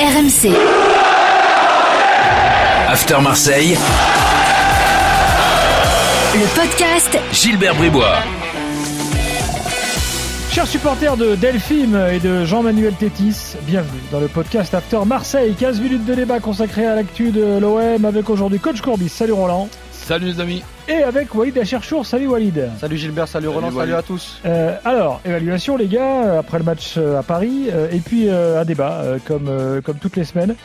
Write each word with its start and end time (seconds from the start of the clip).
RMC. 0.00 0.50
After 2.88 3.20
Marseille. 3.22 3.78
Le 6.34 6.56
podcast 6.56 7.16
Gilbert 7.32 7.76
Bribois. 7.76 8.16
Chers 10.50 10.66
supporters 10.66 11.16
de 11.16 11.36
Delphine 11.36 11.96
et 12.12 12.18
de 12.18 12.44
Jean-Manuel 12.44 12.94
Tétis, 12.94 13.54
bienvenue 13.62 14.00
dans 14.10 14.18
le 14.18 14.26
podcast 14.26 14.74
After 14.74 14.98
Marseille. 15.06 15.54
15 15.54 15.80
minutes 15.80 16.04
de 16.04 16.14
débat 16.14 16.40
consacré 16.40 16.84
à 16.86 16.96
l'actu 16.96 17.30
de 17.30 17.58
l'OM 17.60 18.04
avec 18.04 18.28
aujourd'hui 18.28 18.58
Coach 18.58 18.80
Courbis. 18.80 19.08
Salut 19.08 19.32
Roland. 19.32 19.68
Salut 20.04 20.26
les 20.26 20.40
amis. 20.40 20.62
Et 20.86 21.02
avec 21.02 21.34
Walid 21.34 21.56
Acherchour. 21.56 22.04
Salut 22.04 22.26
Walid. 22.26 22.68
Salut 22.78 22.98
Gilbert, 22.98 23.26
salut, 23.26 23.48
Roland, 23.48 23.70
salut 23.70 23.94
à 23.94 24.02
tous. 24.02 24.38
Euh, 24.44 24.76
alors, 24.84 25.22
évaluation 25.24 25.78
les 25.78 25.86
gars, 25.86 26.40
après 26.40 26.58
le 26.58 26.64
match 26.64 26.96
euh, 26.98 27.18
à 27.18 27.22
Paris, 27.22 27.68
euh, 27.72 27.88
et 27.90 28.00
puis 28.00 28.28
euh, 28.28 28.60
un 28.60 28.66
débat 28.66 29.00
euh, 29.00 29.18
comme, 29.26 29.48
euh, 29.48 29.80
comme 29.80 29.96
toutes 29.96 30.16
les 30.16 30.24
semaines. 30.24 30.56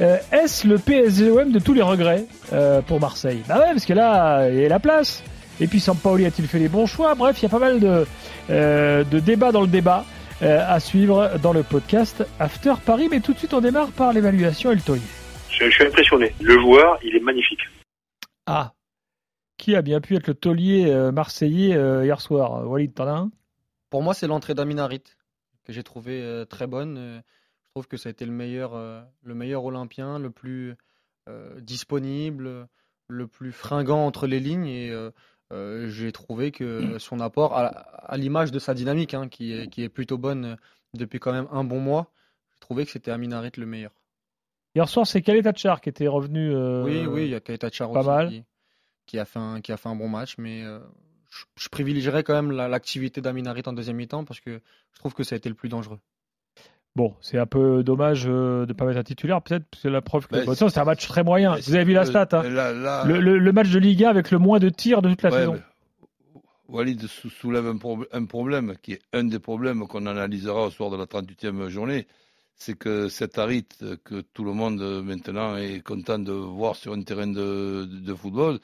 Euh, 0.00 0.16
Est-ce 0.32 0.66
le 0.66 0.78
PSGOM 0.78 1.52
de 1.52 1.60
tous 1.60 1.74
les 1.74 1.82
regrets 1.82 2.24
euh, 2.52 2.82
pour 2.82 2.98
Marseille? 3.00 3.40
Bah 3.48 3.60
ouais, 3.60 3.70
parce 3.70 3.84
que 3.84 3.92
là, 3.92 4.48
il 4.50 4.58
y 4.58 4.66
a 4.66 4.68
la 4.68 4.80
place. 4.80 5.22
Et 5.60 5.68
puis 5.68 5.78
Sampaoli 5.78 6.26
a-t-il 6.26 6.48
fait 6.48 6.58
les 6.58 6.68
bons 6.68 6.86
choix? 6.86 7.14
Bref, 7.14 7.36
il 7.38 7.44
y 7.44 7.46
a 7.46 7.50
pas 7.50 7.60
mal 7.60 7.78
de, 7.78 8.04
euh, 8.50 9.04
de 9.04 9.20
débats 9.20 9.52
dans 9.52 9.60
le 9.60 9.68
débat 9.68 10.04
euh, 10.42 10.60
à 10.66 10.80
suivre 10.80 11.30
dans 11.40 11.52
le 11.52 11.62
podcast 11.62 12.24
After 12.40 12.74
Paris. 12.84 13.06
Mais 13.08 13.20
tout 13.20 13.32
de 13.32 13.38
suite, 13.38 13.54
on 13.54 13.60
démarre 13.60 13.92
par 13.92 14.12
l'évaluation 14.12 14.72
et 14.72 14.74
le. 14.74 14.80
Je, 15.50 15.66
je 15.66 15.70
suis 15.70 15.84
impressionné. 15.84 16.34
Le 16.40 16.58
joueur, 16.58 16.98
il 17.04 17.14
est 17.14 17.20
magnifique. 17.20 17.60
Ah 18.46 18.72
Qui 19.58 19.74
a 19.76 19.82
bien 19.82 20.00
pu 20.00 20.16
être 20.16 20.26
le 20.28 20.34
taulier 20.34 20.86
euh, 20.88 21.12
marseillais 21.12 21.74
euh, 21.76 22.04
hier 22.04 22.20
soir 22.20 22.66
Walid, 22.66 22.94
t'en 22.94 23.06
as 23.08 23.12
un 23.12 23.30
Pour 23.90 24.02
moi, 24.02 24.14
c'est 24.14 24.26
l'entrée 24.26 24.54
d'Amin 24.54 24.78
Harit 24.78 25.02
que 25.64 25.72
j'ai 25.72 25.82
trouvé 25.82 26.22
euh, 26.22 26.44
très 26.46 26.66
bonne. 26.66 26.96
Euh, 26.96 27.20
je 27.64 27.68
trouve 27.70 27.86
que 27.88 27.96
ça 27.96 28.08
a 28.08 28.12
été 28.12 28.24
le 28.24 28.32
meilleur, 28.32 28.74
euh, 28.74 29.02
le 29.22 29.34
meilleur 29.34 29.64
Olympien, 29.64 30.18
le 30.18 30.30
plus 30.30 30.74
euh, 31.28 31.60
disponible, 31.60 32.68
le 33.08 33.26
plus 33.26 33.52
fringant 33.52 34.06
entre 34.06 34.26
les 34.26 34.40
lignes. 34.40 34.66
Et 34.66 34.90
euh, 34.90 35.10
euh, 35.52 35.88
j'ai 35.88 36.12
trouvé 36.12 36.50
que 36.52 36.98
son 36.98 37.20
apport, 37.20 37.54
à, 37.56 37.66
à 37.66 38.16
l'image 38.16 38.52
de 38.52 38.58
sa 38.58 38.74
dynamique, 38.74 39.12
hein, 39.14 39.28
qui, 39.28 39.52
est, 39.52 39.68
qui 39.68 39.82
est 39.82 39.88
plutôt 39.88 40.18
bonne 40.18 40.44
euh, 40.44 40.56
depuis 40.94 41.18
quand 41.18 41.32
même 41.32 41.48
un 41.50 41.64
bon 41.64 41.80
mois, 41.80 42.12
j'ai 42.52 42.60
trouvé 42.60 42.84
que 42.86 42.90
c'était 42.90 43.10
Amin 43.10 43.32
Harit 43.32 43.50
le 43.58 43.66
meilleur. 43.66 43.92
Hier 44.74 44.88
soir, 44.88 45.06
c'est 45.06 45.20
Khaled 45.20 45.42
Tachar 45.44 45.80
qui 45.80 45.88
était 45.88 46.06
revenu. 46.08 46.54
euh, 46.54 46.84
Oui, 46.84 47.06
oui, 47.06 47.24
il 47.24 47.30
y 47.30 47.34
a 47.34 47.40
Keita 47.40 47.70
Char 47.70 47.90
pas 47.90 48.00
aussi 48.00 48.08
mal. 48.08 48.28
Qui, 48.30 48.44
qui 49.08 49.18
a 49.18 49.24
fait 49.24 49.38
un, 49.40 49.60
qui 49.60 49.72
a 49.72 49.76
fait 49.76 49.88
un 49.88 49.96
bon 49.96 50.08
match, 50.08 50.36
mais 50.38 50.62
euh, 50.62 50.78
je, 51.30 51.44
je 51.56 51.68
privilégierais 51.68 52.22
quand 52.22 52.34
même 52.34 52.52
la- 52.52 52.68
l'activité 52.68 53.20
d'Amin 53.20 53.46
Harit 53.46 53.62
en 53.66 53.72
deuxième 53.72 53.96
mi-temps 53.96 54.24
parce 54.24 54.38
que 54.40 54.60
je 54.92 54.98
trouve 54.98 55.14
que 55.14 55.24
ça 55.24 55.34
a 55.34 55.38
été 55.38 55.48
le 55.48 55.54
plus 55.56 55.68
dangereux. 55.68 55.98
Bon, 56.94 57.14
c'est 57.20 57.38
un 57.38 57.46
peu 57.46 57.82
dommage 57.84 58.24
euh, 58.26 58.62
de 58.66 58.72
ne 58.72 58.76
pas 58.76 58.84
mettre 58.84 58.98
un 58.98 59.02
titulaire, 59.04 59.40
peut-être, 59.40 59.64
parce 59.70 59.82
que 59.84 59.88
la 59.88 60.00
preuve 60.02 60.26
que 60.26 60.34
Bah, 60.36 60.44
bon, 60.46 60.54
c'est 60.54 60.78
un 60.78 60.84
match 60.84 61.06
très 61.06 61.22
moyen. 61.22 61.54
Vous 61.56 61.74
avez 61.74 61.84
vu 61.84 61.92
la 61.92 62.04
stat, 62.04 62.28
hein. 62.32 62.42
Là, 62.42 62.72
là, 62.72 63.04
le, 63.04 63.20
le- 63.20 63.38
le 63.38 63.52
match 63.52 63.70
de 63.70 63.78
Ligue 63.78 64.04
1 64.04 64.08
avec 64.10 64.30
le 64.30 64.38
moins 64.38 64.58
de 64.58 64.68
tirs 64.68 65.00
de 65.02 65.08
toute 65.10 65.22
la 65.22 65.30
ouais, 65.30 65.38
saison. 65.38 65.52
mais 65.54 65.60
Walid 66.68 67.06
sou- 67.06 67.30
soulève 67.30 67.66
un, 67.66 67.76
prob- 67.76 68.06
un 68.12 68.24
problème 68.26 68.74
qui 68.82 68.92
est 68.94 69.00
un 69.12 69.24
des 69.24 69.38
problèmes 69.38 69.86
qu'on 69.86 70.06
analysera 70.06 70.66
au 70.66 70.70
soir 70.70 70.90
de 70.90 70.96
la 70.96 71.06
38e 71.06 71.68
journée. 71.68 72.06
C'est 72.56 72.76
que 72.76 73.08
cet 73.08 73.38
Harit 73.38 73.68
euh, 73.82 73.96
que 74.04 74.20
tout 74.20 74.42
le 74.44 74.52
monde 74.52 74.80
euh, 74.82 75.00
maintenant 75.00 75.56
est 75.56 75.80
content 75.80 76.18
de 76.18 76.32
voir 76.32 76.74
sur 76.74 76.92
un 76.92 77.02
terrain 77.02 77.28
de, 77.28 77.84
de- 77.84 78.00
de 78.00 78.14
football, 78.14 78.58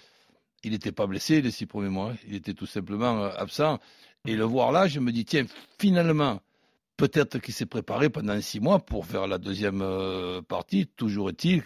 il 0.64 0.72
n'était 0.72 0.92
pas 0.92 1.06
blessé 1.06 1.42
les 1.42 1.50
six 1.50 1.66
premiers 1.66 1.88
mois. 1.90 2.12
Il 2.26 2.34
était 2.34 2.54
tout 2.54 2.66
simplement 2.66 3.24
euh, 3.24 3.30
absent. 3.36 3.78
Et 4.26 4.34
le 4.36 4.44
voir 4.44 4.72
là, 4.72 4.86
je 4.86 5.00
me 5.00 5.12
dis, 5.12 5.24
tiens, 5.24 5.44
finalement, 5.78 6.40
peut-être 6.96 7.38
qu'il 7.38 7.52
s'est 7.54 7.66
préparé 7.66 8.08
pendant 8.08 8.40
six 8.40 8.60
mois 8.60 8.78
pour 8.78 9.06
faire 9.06 9.26
la 9.26 9.38
deuxième 9.38 9.82
euh, 9.82 10.40
partie. 10.42 10.86
Toujours 10.86 11.28
est-il 11.30 11.62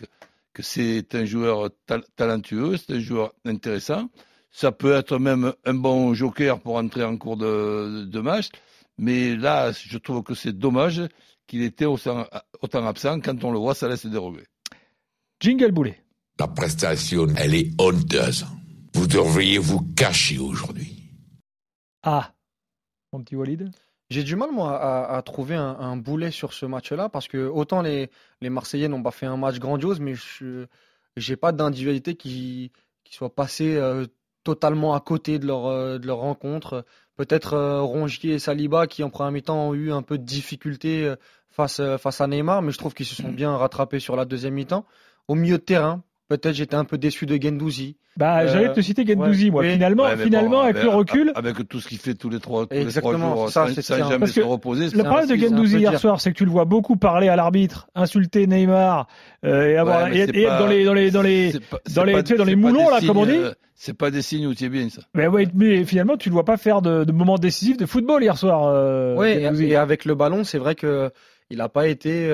que- 0.53 0.63
c'est 0.63 1.15
un 1.15 1.25
joueur 1.25 1.71
tal- 1.87 2.05
talentueux, 2.17 2.77
c'est 2.77 2.95
un 2.95 2.99
joueur 3.01 3.33
intéressant. 3.45 4.09
Ça 4.51 4.73
peut 4.73 4.93
être 4.93 5.19
même 5.19 5.53
un 5.65 5.75
bon 5.75 6.15
joker 6.15 6.59
pour 6.61 6.77
entrer 6.77 7.05
en 7.05 7.17
cours 7.17 7.37
de, 7.37 8.05
de 8.07 8.21
match. 8.21 8.49
Mais 8.97 9.37
là, 9.37 9.71
je 9.73 9.99
trouve 9.99 10.23
que 10.25 10.35
c'est 10.35 10.59
dommage 10.59 11.03
qu'il 11.47 11.63
était 11.63 11.85
autant, 11.85 12.27
autant 12.61 12.85
absent. 12.87 13.21
Quand 13.21 13.45
on 13.45 13.53
le 13.53 13.59
voit, 13.59 13.75
ça 13.75 13.89
laisse 13.89 14.05
des 14.07 14.19
regrets. 14.19 14.47
Jingle 15.39 15.71
Boulet. 15.71 16.03
La 16.41 16.49
prestation, 16.49 17.27
elle 17.37 17.55
est 17.55 17.71
honteuse. 17.81 18.47
Vous 18.99 19.07
devriez 19.07 19.59
vous 19.59 19.81
cacher 19.95 20.39
aujourd'hui. 20.41 21.05
Ah, 22.03 22.33
mon 23.13 23.23
petit 23.23 23.37
Walid. 23.37 23.71
J'ai 24.11 24.25
du 24.25 24.35
mal, 24.35 24.51
moi, 24.51 24.77
à, 24.77 25.17
à 25.17 25.23
trouver 25.23 25.55
un, 25.55 25.77
un 25.79 25.97
boulet 25.97 26.33
sur 26.33 26.53
ce 26.53 26.67
match-là 26.67 27.09
parce 27.09 27.29
que 27.29 27.47
autant 27.47 27.81
les, 27.81 28.11
les 28.41 28.51
Marseillais 28.51 28.89
n'ont 28.89 29.01
pas 29.05 29.13
fait 29.13 29.27
un 29.27 29.37
match 29.37 29.61
grandiose, 29.61 30.01
mais 30.01 30.15
je 30.17 30.67
n'ai 31.17 31.37
pas 31.37 31.53
d'individualité 31.53 32.17
qui, 32.17 32.73
qui 33.05 33.15
soit 33.15 33.33
passée 33.33 33.77
euh, 33.77 34.07
totalement 34.43 34.95
à 34.95 35.01
côté 35.01 35.39
de 35.39 35.47
leur, 35.47 35.67
euh, 35.67 35.99
de 35.99 36.07
leur 36.09 36.19
rencontre. 36.19 36.85
Peut-être 37.15 37.53
euh, 37.53 37.81
Rongier 37.81 38.35
et 38.35 38.39
Saliba 38.41 38.89
qui, 38.89 39.05
en 39.05 39.11
première 39.11 39.31
mi-temps, 39.31 39.69
ont 39.69 39.75
eu 39.75 39.93
un 39.93 40.03
peu 40.03 40.19
de 40.19 40.25
difficulté 40.25 41.15
face, 41.51 41.79
euh, 41.79 41.99
face 41.99 42.21
à 42.21 42.27
Neymar, 42.27 42.63
mais 42.63 42.73
je 42.73 42.79
trouve 42.79 42.95
qu'ils 42.95 43.07
se 43.07 43.15
sont 43.15 43.31
bien 43.31 43.57
rattrapés 43.57 44.01
sur 44.01 44.17
la 44.17 44.25
deuxième 44.25 44.55
mi-temps. 44.55 44.85
Au 45.29 45.37
milieu 45.37 45.59
de 45.59 45.63
terrain, 45.63 46.03
peut-être 46.29 46.55
j'étais 46.55 46.75
un 46.77 46.85
peu 46.85 46.99
déçu 46.99 47.27
de 47.27 47.41
Gendouzi. 47.41 47.97
Bah, 48.17 48.41
Euh, 48.41 48.49
j'allais 48.49 48.73
te 48.73 48.81
citer 48.81 49.07
Gendouzi, 49.07 49.51
moi. 49.51 49.63
oui. 49.63 49.73
Finalement, 49.73 50.05
Ouais, 50.05 50.17
mais 50.17 50.25
finalement 50.25 50.51
bon, 50.51 50.61
avec 50.61 50.83
le 50.83 50.89
recul, 50.89 51.33
Avec 51.35 51.69
tout 51.69 51.81
ce 51.81 51.89
qu'il 51.89 51.99
fait 51.99 52.15
tous 52.15 52.29
les 52.31 52.41
trois, 52.41 52.67
tous 52.67 52.75
les 52.75 52.79
trois 52.81 52.87
Exactement, 52.89 53.35
jours, 53.37 53.51
ça, 53.51 53.67
c'est 53.75 53.83
ça. 53.83 53.99
jamais 54.09 54.27
se 54.27 54.41
reposer. 54.41 54.89
le 54.97 55.03
problème 55.05 55.29
de 55.29 55.37
Gendouzi 55.37 55.79
hier 55.79 55.91
dire. 55.93 56.01
soir, 56.01 56.21
c'est 56.21 56.33
que 56.33 56.37
tu 56.37 56.45
le 56.45 56.51
vois 56.51 56.65
beaucoup 56.65 56.97
parler 56.97 57.29
à 57.29 57.37
l'arbitre, 57.37 57.89
insulter 57.95 58.47
Neymar, 58.47 59.07
euh, 59.45 59.69
et, 59.69 59.77
avoir, 59.77 60.05
Ouais, 60.05 60.11
mais 60.11 60.19
et, 60.19 60.27
c'est 60.27 60.37
et 60.37 60.43
être 60.43 60.49
pas- 60.49 60.59
dans 60.59 60.67
les, 60.67 60.85
dans 60.85 60.95
les, 60.95 61.11
dans 61.11 61.23
les, 61.23 61.53
pas- 61.71 61.79
dans 61.95 62.05
les- 62.05 62.13
pas- 62.13 62.23
tu 62.23 62.33
sais, 62.33 62.39
dans 62.39 62.45
les 62.45 62.57
moulons, 62.57 62.89
là, 62.91 62.99
comme 63.07 63.17
on 63.19 63.27
dit. 63.27 63.33
euh, 63.37 63.53
C'est 63.75 63.97
pas 63.97 64.11
des 64.11 64.23
signes 64.23 64.47
où 64.49 64.55
tu 64.55 64.65
es 64.65 64.69
bien, 64.69 64.89
ça. 64.91 65.03
Mais, 65.15 65.29
ouais, 65.29 65.47
mais 65.55 65.85
finalement, 65.85 66.17
tu 66.17 66.29
ne 66.29 66.33
le 66.33 66.35
vois 66.35 66.45
pas 66.45 66.57
faire 66.57 66.83
de, 66.83 67.05
de 67.05 67.13
moments 67.13 67.39
décisifs 67.39 67.77
de 67.77 67.87
football 67.87 68.23
hier 68.25 68.37
soir. 68.37 69.17
Oui, 69.17 69.29
et 69.29 69.77
avec 69.77 70.05
le 70.05 70.15
ballon, 70.17 70.43
c'est 70.45 70.59
vrai 70.59 70.75
que 70.75 71.11
il 71.51 71.59
n'a 71.59 71.69
pas 71.69 71.87
été 71.87 72.29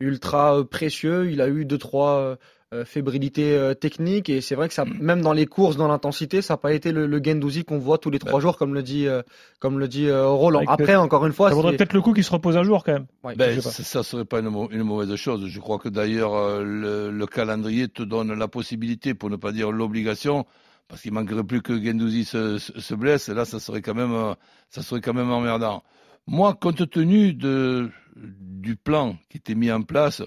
ultra 0.00 0.62
précieux. 0.70 1.30
Il 1.30 1.40
a 1.40 1.48
eu 1.48 1.64
deux 1.64 1.78
trois 1.78 2.36
euh, 2.74 2.80
euh, 2.80 2.84
fébrilités 2.84 3.54
euh, 3.56 3.74
techniques 3.74 4.28
et 4.28 4.40
c'est 4.40 4.54
vrai 4.54 4.68
que 4.68 4.74
ça, 4.74 4.84
même 4.84 5.20
dans 5.20 5.32
les 5.32 5.46
courses, 5.46 5.76
dans 5.76 5.88
l'intensité, 5.88 6.42
ça 6.42 6.54
n'a 6.54 6.58
pas 6.58 6.72
été 6.72 6.92
le, 6.92 7.06
le 7.06 7.20
Gendouzi 7.22 7.64
qu'on 7.64 7.78
voit 7.78 7.98
tous 7.98 8.10
les 8.10 8.18
trois 8.18 8.40
jours, 8.40 8.56
comme 8.56 8.74
le 8.74 8.82
dit 8.82 9.06
euh, 9.06 9.22
comme 9.60 9.78
le 9.78 9.88
dit 9.88 10.06
euh, 10.08 10.26
Roland. 10.28 10.58
Avec 10.60 10.70
Après, 10.70 10.96
encore 10.96 11.26
une 11.26 11.32
fois, 11.32 11.50
ça 11.50 11.54
vaudrait 11.54 11.76
peut-être 11.76 11.92
le 11.92 12.00
coup 12.02 12.12
qu'il 12.12 12.24
se 12.24 12.30
repose 12.32 12.56
un 12.56 12.62
jour 12.64 12.84
quand 12.84 12.92
même. 12.94 13.06
ouais, 13.22 13.34
Ben, 13.36 13.60
ça, 13.60 13.70
ça 13.70 14.02
serait 14.02 14.24
pas 14.24 14.40
une, 14.40 14.48
mau- 14.50 14.68
une 14.70 14.82
mauvaise 14.82 15.14
chose. 15.16 15.46
Je 15.46 15.60
crois 15.60 15.78
que 15.78 15.88
d'ailleurs 15.88 16.34
euh, 16.34 16.62
le, 16.64 17.10
le 17.10 17.26
calendrier 17.26 17.88
te 17.88 18.02
donne 18.02 18.32
la 18.34 18.48
possibilité, 18.48 19.14
pour 19.14 19.30
ne 19.30 19.36
pas 19.36 19.52
dire 19.52 19.70
l'obligation, 19.70 20.46
parce 20.88 21.00
qu'il 21.02 21.12
manquerait 21.12 21.44
plus 21.44 21.62
que 21.62 21.82
Gendouzi 21.82 22.24
se, 22.24 22.58
se, 22.58 22.80
se 22.80 22.94
blesse. 22.94 23.28
Et 23.28 23.34
là, 23.34 23.44
ça 23.44 23.60
serait 23.60 23.82
quand 23.82 23.94
même, 23.94 24.12
euh, 24.12 24.34
ça 24.70 24.82
serait 24.82 25.00
quand 25.00 25.14
même 25.14 25.30
emmerdant. 25.30 25.82
Moi, 26.26 26.54
compte 26.54 26.88
tenu 26.90 27.34
de, 27.34 27.90
du 28.16 28.76
plan 28.76 29.16
qui 29.30 29.38
était 29.38 29.54
mis 29.54 29.70
en 29.70 29.82
place 29.82 30.22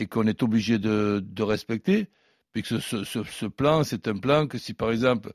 et 0.00 0.06
qu'on 0.06 0.26
est 0.26 0.42
obligé 0.42 0.78
de, 0.78 1.42
respecter, 1.42 2.08
puisque 2.52 2.80
ce, 2.80 3.04
ce, 3.04 3.46
plan, 3.46 3.84
c'est 3.84 4.08
un 4.08 4.16
plan 4.16 4.46
que 4.46 4.58
si 4.58 4.74
par 4.74 4.90
exemple 4.90 5.32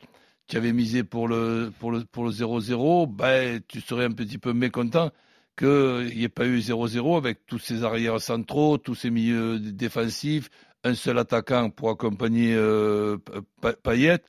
tu 0.48 0.58
avais 0.58 0.74
misé 0.74 1.04
pour 1.04 1.28
le 1.28 1.72
pour 1.80 1.92
le 1.92 2.04
pour 2.06 2.26
le 2.26 2.32
0-0, 2.32 3.08
ben 3.08 3.62
tu 3.68 3.82
serais 3.82 4.06
un 4.06 4.12
petit 4.12 4.38
peu 4.38 4.54
mécontent 4.54 5.12
qu'il 5.58 6.12
n'y 6.16 6.24
ait 6.24 6.30
pas 6.30 6.46
eu 6.46 6.60
0-0 6.60 7.18
avec 7.18 7.46
tous 7.46 7.60
ces 7.60 7.84
arrières 7.84 8.20
centraux, 8.20 8.78
tous 8.78 8.96
ces 8.96 9.10
milieux 9.10 9.60
défensifs, 9.60 10.50
un 10.84 10.96
seul 10.96 11.18
attaquant 11.18 11.70
pour 11.70 11.90
accompagner 11.90 12.54
euh, 12.56 13.18
Pa- 13.62 13.74
Payet. 13.74 14.20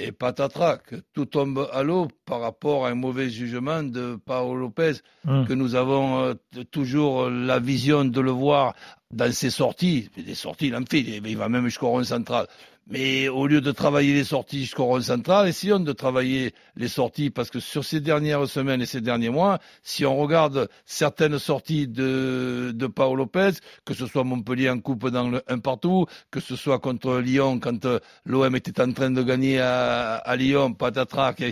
Et 0.00 0.10
patatras, 0.10 0.78
que 0.78 0.96
tout 1.12 1.24
tombe 1.26 1.68
à 1.72 1.82
l'eau 1.84 2.08
par 2.26 2.40
rapport 2.40 2.84
à 2.84 2.90
un 2.90 2.94
mauvais 2.96 3.30
jugement 3.30 3.82
de 3.84 4.18
Paolo 4.26 4.56
Lopez, 4.56 4.94
Hum. 5.26 5.46
que 5.46 5.52
nous 5.54 5.74
avons 5.76 6.20
euh, 6.24 6.34
toujours 6.70 7.30
la 7.30 7.58
vision 7.60 8.04
de 8.04 8.20
le 8.20 8.30
voir 8.32 8.74
dans 9.12 9.32
ses 9.32 9.50
sorties. 9.50 10.10
Des 10.16 10.34
sorties, 10.34 10.66
il 10.66 10.76
en 10.76 10.84
fait, 10.84 11.00
il 11.00 11.36
va 11.36 11.48
même 11.48 11.64
jusqu'au 11.64 11.88
rond 11.88 12.02
central. 12.04 12.46
Mais 12.86 13.28
au 13.28 13.46
lieu 13.46 13.62
de 13.62 13.72
travailler 13.72 14.12
les 14.12 14.24
sorties 14.24 14.60
jusqu'au 14.60 14.84
rond 14.84 15.00
central, 15.00 15.48
essayons 15.48 15.80
de 15.80 15.92
travailler 15.92 16.52
les 16.76 16.88
sorties 16.88 17.30
parce 17.30 17.50
que 17.50 17.58
sur 17.58 17.82
ces 17.82 18.00
dernières 18.00 18.46
semaines 18.46 18.82
et 18.82 18.86
ces 18.86 19.00
derniers 19.00 19.30
mois, 19.30 19.58
si 19.82 20.04
on 20.04 20.16
regarde 20.16 20.68
certaines 20.84 21.38
sorties 21.38 21.88
de, 21.88 22.72
de 22.74 22.86
Paolo 22.86 23.24
Lopez, 23.24 23.52
que 23.86 23.94
ce 23.94 24.06
soit 24.06 24.22
Montpellier 24.24 24.68
en 24.68 24.80
coupe 24.80 25.08
dans 25.08 25.30
le 25.30 25.42
un 25.48 25.58
partout, 25.60 26.06
que 26.30 26.40
ce 26.40 26.56
soit 26.56 26.78
contre 26.78 27.18
Lyon 27.20 27.58
quand 27.58 27.86
euh, 27.86 28.00
l'OM 28.26 28.54
était 28.54 28.80
en 28.82 28.92
train 28.92 29.10
de 29.10 29.22
gagner 29.22 29.60
à, 29.60 30.16
à 30.16 30.36
Lyon, 30.36 30.74
patatrac, 30.74 31.42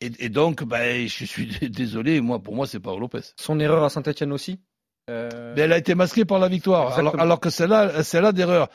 et, 0.00 0.28
donc, 0.28 0.64
ben, 0.64 1.08
je 1.08 1.24
suis 1.24 1.46
désolé, 1.70 2.20
moi, 2.20 2.38
pour 2.38 2.54
moi, 2.54 2.66
c'est 2.66 2.80
Paolo 2.80 3.00
Lopez. 3.00 3.20
son 3.36 3.58
erreur 3.60 3.84
à 3.84 3.88
Saint-Etienne 3.88 4.32
aussi? 4.32 4.58
Euh, 5.12 5.52
Mais 5.54 5.62
elle 5.62 5.72
a 5.72 5.78
été 5.78 5.94
masquée 5.94 6.24
par 6.24 6.38
la 6.38 6.48
victoire. 6.48 6.98
Alors, 7.18 7.38
que 7.40 7.50
celle-là, 7.50 8.02
celle-là 8.02 8.32
d'erreur. 8.32 8.68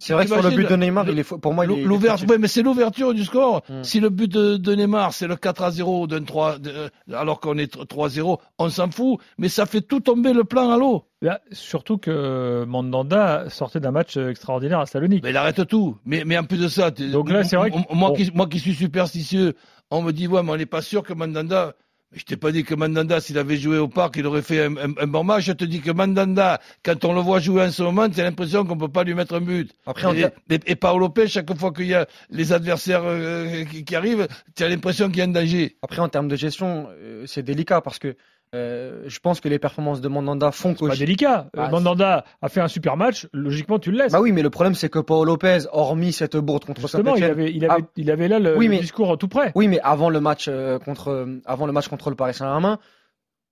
C'est 0.00 0.12
vrai 0.12 0.24
que 0.26 0.32
sur 0.32 0.42
le 0.42 0.50
but 0.56 0.68
de 0.68 0.76
Neymar, 0.76 1.04
le- 1.04 1.12
il 1.12 1.18
est 1.20 1.24
pour 1.24 1.54
moi, 1.54 1.64
L'ouverture, 1.66 2.28
ouais, 2.28 2.38
mais 2.38 2.48
c'est 2.48 2.62
l'ouverture 2.62 3.14
du 3.14 3.24
score. 3.24 3.62
Mm. 3.68 3.84
Si 3.84 4.00
le 4.00 4.10
but 4.10 4.30
de, 4.30 4.56
de 4.56 4.74
Neymar, 4.74 5.12
c'est 5.12 5.26
le 5.26 5.36
4 5.36 5.62
à 5.62 5.70
0 5.70 6.06
d'un 6.06 6.22
3, 6.24 6.58
de- 6.58 6.90
alors 7.14 7.40
qu'on 7.40 7.56
est 7.58 7.72
3-0, 7.86 8.38
on 8.58 8.68
s'en 8.68 8.90
fout. 8.90 9.20
Mais 9.38 9.48
ça 9.48 9.66
fait 9.66 9.80
tout 9.80 10.00
tomber 10.00 10.32
le 10.32 10.44
plan 10.44 10.70
à 10.70 10.76
l'eau. 10.76 11.04
Là, 11.20 11.40
surtout 11.52 11.98
que 11.98 12.64
Mandanda 12.66 13.48
sortait 13.48 13.80
d'un 13.80 13.90
match 13.90 14.16
extraordinaire 14.16 14.80
à 14.80 14.86
Salonique. 14.86 15.22
Mais 15.24 15.30
il 15.30 15.36
arrête 15.36 15.66
tout. 15.66 15.96
Mais, 16.04 16.22
mais 16.24 16.38
en 16.38 16.44
plus 16.44 16.58
de 16.58 16.68
ça, 16.68 16.90
Donc 16.90 17.30
là, 17.30 17.44
c'est 17.44 17.56
vrai 17.56 17.70
que- 17.70 17.76
moi, 17.94 18.10
bon. 18.10 18.14
qui, 18.14 18.30
moi 18.34 18.46
qui 18.46 18.58
suis 18.60 18.74
superstitieux, 18.74 19.54
on 19.90 20.02
me 20.02 20.12
dit, 20.12 20.26
ouais, 20.28 20.42
mais 20.42 20.50
on 20.52 20.56
n'est 20.56 20.66
pas 20.66 20.82
sûr 20.82 21.02
que 21.02 21.12
Mandanda. 21.12 21.74
Mais 22.10 22.18
je 22.18 22.24
t'ai 22.24 22.36
pas 22.38 22.52
dit 22.52 22.64
que 22.64 22.74
Mandanda, 22.74 23.20
s'il 23.20 23.36
avait 23.36 23.58
joué 23.58 23.76
au 23.76 23.86
parc, 23.88 24.16
il 24.16 24.26
aurait 24.26 24.40
fait 24.40 24.64
un, 24.64 24.76
un- 24.78 24.94
un 24.98 25.06
bon 25.06 25.24
match. 25.24 25.44
Je 25.44 25.52
te 25.52 25.64
dis 25.66 25.80
que 25.80 25.90
Mandanda, 25.90 26.58
quand 26.82 27.04
on 27.04 27.12
le 27.12 27.20
voit 27.20 27.38
jouer 27.38 27.62
en 27.64 27.70
ce 27.70 27.82
moment, 27.82 28.08
t'as 28.08 28.22
l'impression 28.22 28.64
qu'on 28.64 28.78
peut 28.78 28.88
pas 28.88 29.04
lui 29.04 29.12
mettre 29.12 29.34
un 29.34 29.42
but. 29.42 29.70
Après, 29.86 30.06
et, 30.18 30.22
ter- 30.22 30.30
et, 30.48 30.72
et 30.72 30.76
Paolo 30.76 31.00
Lopez, 31.00 31.28
chaque 31.28 31.54
fois 31.58 31.70
qu'il 31.72 31.86
y 31.86 31.94
a 31.94 32.06
les 32.30 32.52
adversaires 32.54 33.02
euh, 33.04 33.64
qui, 33.64 33.84
qui 33.84 33.94
arrivent, 33.94 34.26
tu 34.56 34.62
as 34.64 34.68
l'impression 34.70 35.08
qu'il 35.08 35.18
y 35.18 35.20
a 35.20 35.24
un 35.24 35.28
danger. 35.28 35.76
Après, 35.82 36.00
en 36.00 36.08
termes 36.08 36.28
de 36.28 36.36
gestion, 36.36 36.88
euh, 36.90 37.24
c'est 37.26 37.42
délicat 37.42 37.82
parce 37.82 37.98
que 37.98 38.16
euh, 38.54 39.02
je 39.06 39.18
pense 39.18 39.40
que 39.40 39.48
les 39.48 39.58
performances 39.58 40.00
de 40.00 40.08
Mandanda 40.08 40.50
font 40.52 40.74
que. 40.74 40.86
Pas 40.86 40.96
délicat. 40.96 41.48
Bah, 41.54 41.66
Euh, 41.66 41.70
Mandanda 41.70 42.24
a 42.40 42.48
fait 42.48 42.60
un 42.60 42.68
super 42.68 42.96
match. 42.96 43.26
Logiquement, 43.32 43.78
tu 43.78 43.90
le 43.90 43.98
laisses. 43.98 44.12
Bah 44.12 44.20
oui, 44.20 44.32
mais 44.32 44.42
le 44.42 44.50
problème, 44.50 44.74
c'est 44.74 44.88
que 44.88 44.98
Paul 44.98 45.26
Lopez, 45.26 45.60
hormis 45.72 46.12
cette 46.12 46.36
bourde 46.36 46.64
contre 46.64 46.80
Justement, 46.80 47.14
il 47.16 47.24
avait, 47.24 47.52
il, 47.52 47.64
avait, 47.64 47.82
Ah. 47.82 47.90
il 47.96 48.10
avait 48.10 48.28
là 48.28 48.38
le, 48.38 48.56
Oui, 48.56 48.66
le 48.66 48.70
mais- 48.72 48.78
discours 48.80 49.16
tout 49.18 49.28
près. 49.28 49.52
Oui, 49.54 49.68
mais 49.68 49.80
avant 49.80 50.10
le 50.10 50.20
match 50.20 50.46
euh, 50.48 50.78
contre 50.78 51.08
euh, 51.08 51.40
avant 51.46 51.66
le 51.66 51.72
match 51.72 51.88
contre 51.88 52.10
le 52.10 52.16
Paris 52.16 52.34
Saint-Germain, 52.34 52.78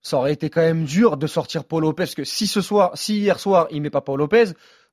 ça 0.03 0.17
aurait 0.19 0.33
été 0.33 0.51
quand 0.51 0.61
même 0.63 0.85
dur 0.85 1.17
de 1.17 1.27
sortir 1.27 1.65
Paul 1.65 1.83
Lopez 1.83 2.03
parce 2.05 2.15
que 2.15 2.25
si 2.25 2.47
ce 2.47 2.61
soir, 2.61 2.93
si 2.95 3.19
hier 3.19 3.39
soir 3.41 3.67
il 3.71 3.83
met 3.83 3.91
pas 3.91 4.01
Paul 4.01 4.19
Lopez, 4.19 4.45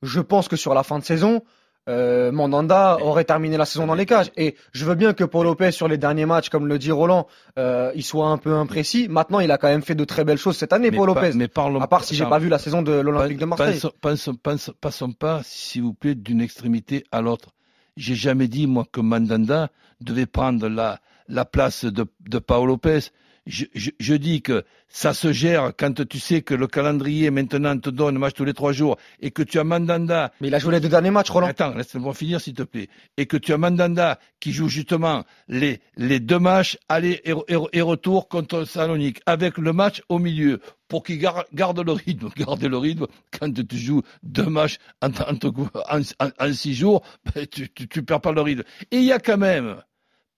je 0.02 0.20
pense 0.20 0.48
que 0.48 0.56
sur 0.56 0.74
la 0.74 0.84
fin 0.84 1.00
de 1.00 1.04
saison, 1.04 1.42
euh, 1.90 2.32
Mandanda 2.32 2.98
aurait 3.02 3.26
terminé 3.26 3.58
la 3.58 3.66
saison 3.66 3.86
dans 3.88 3.94
les 3.96 4.06
cages. 4.06 4.32
Et 4.38 4.56
je 4.72 4.86
veux 4.86 4.96
bien 4.96 5.14
que 5.14 5.24
Paul 5.24 5.46
Lopez 5.46 5.72
sur 5.72 5.88
les 5.88 5.98
derniers 5.98 6.26
matchs, 6.26 6.50
comme 6.50 6.68
le 6.68 6.80
dit 6.80 6.92
Roland, 6.92 7.28
euh, 7.60 7.92
il 7.96 8.04
soit 8.04 8.28
un 8.28 8.38
peu 8.38 8.54
imprécis. 8.54 9.08
Maintenant, 9.10 9.40
il 9.40 9.52
a 9.52 9.58
quand 9.58 9.68
même 9.68 9.82
fait 9.82 9.96
de 9.96 10.06
très 10.06 10.24
belles 10.24 10.38
choses 10.38 10.58
cette 10.58 10.72
année, 10.74 10.92
Paul 10.92 11.14
pas- 11.14 11.22
Lopez. 11.24 11.38
mais 11.38 11.48
parlons, 11.48 11.82
À 11.82 11.88
part 11.88 12.04
si 12.04 12.16
j'ai 12.16 12.26
pas 12.26 12.40
vu 12.40 12.50
la 12.50 12.58
saison 12.60 12.82
de 12.82 12.94
l'Olympique 12.94 13.38
de 13.38 13.46
Marseille. 13.46 13.80
Pensons- 14.02 14.34
pensons- 14.42 14.74
passons 14.80 15.12
pas, 15.12 15.42
s'il 15.44 15.82
vous 15.84 15.94
plaît, 15.94 16.16
d'une 16.16 16.42
extrémité 16.42 17.04
à 17.12 17.22
l'autre. 17.22 17.50
J'ai 17.98 18.16
jamais 18.16 18.48
dit, 18.48 18.66
moi, 18.66 18.86
que 18.92 19.02
Mandanda 19.02 19.70
devait 20.02 20.26
prendre 20.26 20.68
la, 20.68 21.00
la 21.28 21.46
place 21.46 21.86
de, 21.86 22.06
de 22.28 22.40
Paolo 22.40 22.68
Lopez. 22.74 23.00
Je, 23.46 23.66
je, 23.76 23.92
je 24.00 24.14
dis 24.14 24.42
que 24.42 24.64
ça 24.88 25.14
se 25.14 25.34
gère 25.34 25.74
quand 25.78 26.08
tu 26.08 26.18
sais 26.18 26.42
que 26.42 26.54
le 26.54 26.66
calendrier 26.66 27.30
maintenant 27.30 27.78
te 27.78 27.90
donne 27.90 28.16
un 28.16 28.20
match 28.20 28.36
tous 28.36 28.46
les 28.46 28.54
trois 28.54 28.72
jours 28.72 28.98
et 29.20 29.32
que 29.32 29.44
tu 29.44 29.60
as 29.60 29.66
Mandanda 29.66 30.32
Mais 30.40 30.48
il 30.48 30.56
a 30.56 30.60
joué 30.60 30.72
les 30.74 30.80
deux 30.80 30.88
derniers 30.88 31.12
matchs, 31.12 31.30
Roland. 31.30 31.48
Attends, 31.48 31.74
laisse-moi 31.76 32.14
finir 32.14 32.40
s'il 32.40 32.54
te 32.54 32.64
plaît. 32.64 32.88
Et 33.18 33.26
que 33.26 33.36
tu 33.36 33.52
as 33.52 33.58
Mandanda 33.58 34.18
qui 34.40 34.54
joue 34.54 34.70
justement 34.70 35.26
les, 35.50 35.82
les 35.98 36.22
deux 36.22 36.40
matchs 36.40 36.78
aller 36.88 37.22
et, 37.26 37.32
et- 37.50 37.58
et 37.74 37.82
retour 37.82 38.30
contre 38.30 38.64
Salonique 38.64 39.20
avec 39.26 39.58
le 39.58 39.74
match 39.74 40.02
au 40.08 40.20
milieu 40.20 40.62
pour 40.88 41.04
qu'il 41.04 41.18
gar- 41.20 41.44
garde 41.54 41.82
le 41.82 41.92
rythme. 41.92 42.30
Garder 42.38 42.70
le 42.70 42.78
rythme 42.78 43.08
quand 43.38 43.52
tu 43.54 43.78
joues 43.78 44.04
deux 44.24 44.46
matchs 44.46 44.78
en, 45.02 45.10
en, 45.10 46.00
en- 46.20 46.30
en 46.40 46.54
six 46.54 46.76
jours, 46.76 47.04
ben, 47.36 47.46
tu, 47.46 47.70
tu, 47.74 47.90
tu 47.90 48.04
perds 48.04 48.22
pas 48.22 48.32
le 48.32 48.40
rythme. 48.42 48.64
Et 48.92 48.98
il 49.00 49.04
y 49.04 49.12
a 49.12 49.20
quand 49.20 49.38
même, 49.38 49.76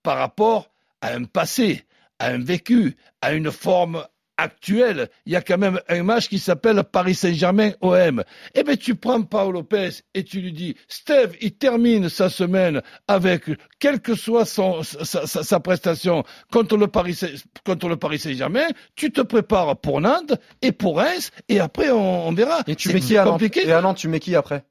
par 0.01 0.17
rapport 0.17 0.71
à 1.01 1.13
un 1.13 1.25
passé, 1.25 1.83
à 2.19 2.27
un 2.29 2.37
vécu, 2.43 2.95
à 3.21 3.33
une 3.33 3.51
forme 3.51 4.03
actuelle, 4.37 5.09
il 5.25 5.31
y 5.31 5.35
a 5.37 5.41
quand 5.41 5.57
même 5.57 5.79
un 5.87 6.03
match 6.03 6.27
qui 6.27 6.39
s'appelle 6.39 6.83
Paris 6.83 7.15
Saint-Germain 7.15 7.71
OM. 7.79 8.21
Eh 8.53 8.63
bien, 8.63 8.75
tu 8.75 8.95
prends 8.95 9.21
Paolo 9.21 9.59
Lopez 9.61 9.89
et 10.13 10.25
tu 10.25 10.41
lui 10.41 10.51
dis, 10.51 10.75
Steve, 10.89 11.37
il 11.39 11.53
termine 11.55 12.09
sa 12.09 12.29
semaine 12.29 12.81
avec, 13.07 13.43
quelle 13.79 14.01
que 14.01 14.13
soit 14.13 14.43
son, 14.43 14.83
sa, 14.83 15.25
sa- 15.25 15.43
sa 15.43 15.59
prestation 15.61 16.25
contre 16.51 16.75
le 16.75 16.87
Paris, 16.87 17.15
Saint- 17.15 17.29
contre 17.65 17.87
le 17.87 17.95
Paris 17.95 18.19
Saint-Germain, 18.19 18.67
tu 18.97 19.09
te 19.09 19.21
prépares 19.21 19.77
pour 19.77 20.01
Nantes 20.01 20.33
et 20.61 20.73
pour 20.73 20.97
Reims 20.97 21.31
et 21.47 21.61
après 21.61 21.89
on, 21.91 22.27
on 22.27 22.33
verra. 22.33 22.61
Et 22.67 22.75
tu 22.75 22.89
mets 22.89 22.99
qui 22.99 23.17
à 23.17 23.23
Nantes. 23.31 23.39
Et 23.61 23.71
à 23.71 23.79
Nantes, 23.81 23.97
tu 23.97 24.09
mets 24.09 24.19
qui 24.19 24.35
après? 24.35 24.65